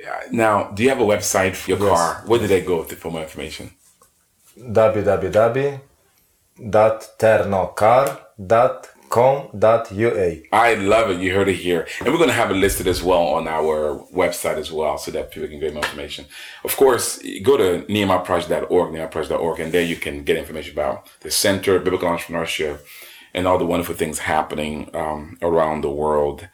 Yeah. 0.00 0.20
Now, 0.30 0.70
do 0.70 0.82
you 0.82 0.88
have 0.88 1.00
a 1.00 1.04
website 1.04 1.54
for 1.56 1.70
your 1.70 1.80
Yes. 1.80 1.88
car? 1.88 2.22
Where 2.26 2.38
do 2.40 2.46
they 2.46 2.60
go 2.62 2.84
to- 2.84 2.96
for 2.96 3.10
more 3.10 3.22
information? 3.22 3.72
www.ternocar.com.ua 9.12 10.42
I 10.52 10.74
love 10.74 11.10
it. 11.10 11.20
You 11.20 11.34
heard 11.34 11.48
it 11.48 11.56
here. 11.56 11.86
And 12.00 12.08
we're 12.08 12.18
going 12.18 12.28
to 12.28 12.34
have 12.34 12.50
it 12.50 12.54
listed 12.54 12.86
as 12.86 13.02
well 13.02 13.22
on 13.22 13.46
our 13.46 13.98
website 14.12 14.56
as 14.56 14.72
well 14.72 14.98
so 14.98 15.10
that 15.10 15.30
people 15.30 15.48
can 15.48 15.60
get 15.60 15.74
more 15.74 15.82
information. 15.82 16.26
Of 16.64 16.76
course, 16.76 17.18
go 17.42 17.56
to 17.56 17.84
nehemiahproject.org, 17.86 18.92
nehemiahproject.org, 18.92 19.60
and 19.60 19.72
there 19.72 19.82
you 19.82 19.96
can 19.96 20.24
get 20.24 20.36
information 20.36 20.72
about 20.72 21.06
the 21.20 21.30
Center, 21.30 21.78
Biblical 21.78 22.08
Entrepreneurship, 22.08 22.80
and 23.34 23.46
all 23.46 23.58
the 23.58 23.66
wonderful 23.66 23.94
things 23.94 24.20
happening 24.20 24.90
um, 24.94 25.38
around 25.42 25.82
the 25.82 25.90
world. 25.90 26.48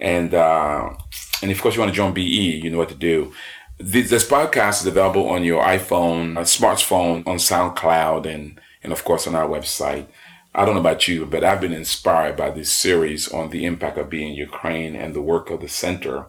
And 0.00 0.32
uh, 0.32 0.94
and 1.42 1.50
of 1.50 1.60
course, 1.60 1.74
you 1.74 1.80
want 1.80 1.92
to 1.92 1.96
join 1.96 2.14
BE, 2.14 2.60
you 2.62 2.70
know 2.70 2.78
what 2.78 2.88
to 2.90 2.94
do. 2.94 3.32
This, 3.78 4.10
this 4.10 4.28
podcast 4.28 4.80
is 4.80 4.86
available 4.86 5.28
on 5.28 5.44
your 5.44 5.62
iPhone, 5.62 6.34
smartphone, 6.38 7.26
on 7.26 7.36
SoundCloud, 7.36 8.26
and 8.26 8.60
and 8.82 8.92
of 8.92 9.04
course 9.04 9.26
on 9.26 9.34
our 9.34 9.48
website. 9.48 10.06
I 10.54 10.64
don't 10.64 10.74
know 10.74 10.80
about 10.80 11.06
you, 11.06 11.26
but 11.26 11.44
I've 11.44 11.60
been 11.60 11.72
inspired 11.72 12.36
by 12.36 12.50
this 12.50 12.72
series 12.72 13.28
on 13.28 13.50
the 13.50 13.64
impact 13.64 13.98
of 13.98 14.08
being 14.08 14.34
Ukraine 14.34 14.96
and 14.96 15.14
the 15.14 15.20
work 15.20 15.50
of 15.50 15.60
the 15.60 15.68
center. 15.68 16.26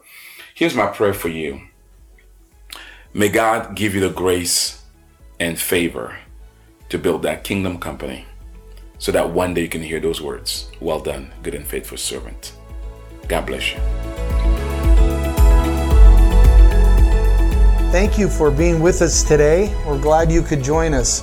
Here's 0.54 0.76
my 0.76 0.88
prayer 0.88 1.14
for 1.14 1.30
you. 1.30 1.62
May 3.14 3.30
God 3.30 3.76
give 3.76 3.96
you 3.96 4.02
the 4.02 4.10
grace 4.10 4.84
and 5.40 5.58
favor 5.58 6.18
to 6.90 6.98
build 6.98 7.24
that 7.24 7.44
kingdom 7.44 7.80
company 7.80 8.26
so 8.98 9.12
that 9.14 9.30
one 9.30 9.54
day 9.54 9.62
you 9.62 9.70
can 9.70 9.82
hear 9.82 10.00
those 10.00 10.22
words 10.22 10.70
Well 10.82 11.00
done, 11.00 11.32
good 11.42 11.56
and 11.56 11.66
faithful 11.66 11.98
servant. 11.98 12.54
God 13.28 13.46
bless 13.46 13.74
you. 13.74 13.80
Thank 17.92 18.20
you 18.20 18.28
for 18.28 18.52
being 18.52 18.82
with 18.82 19.02
us 19.02 19.24
today. 19.24 19.74
We're 19.88 20.00
glad 20.00 20.32
you 20.32 20.44
could 20.44 20.62
join 20.62 20.94
us. 20.94 21.22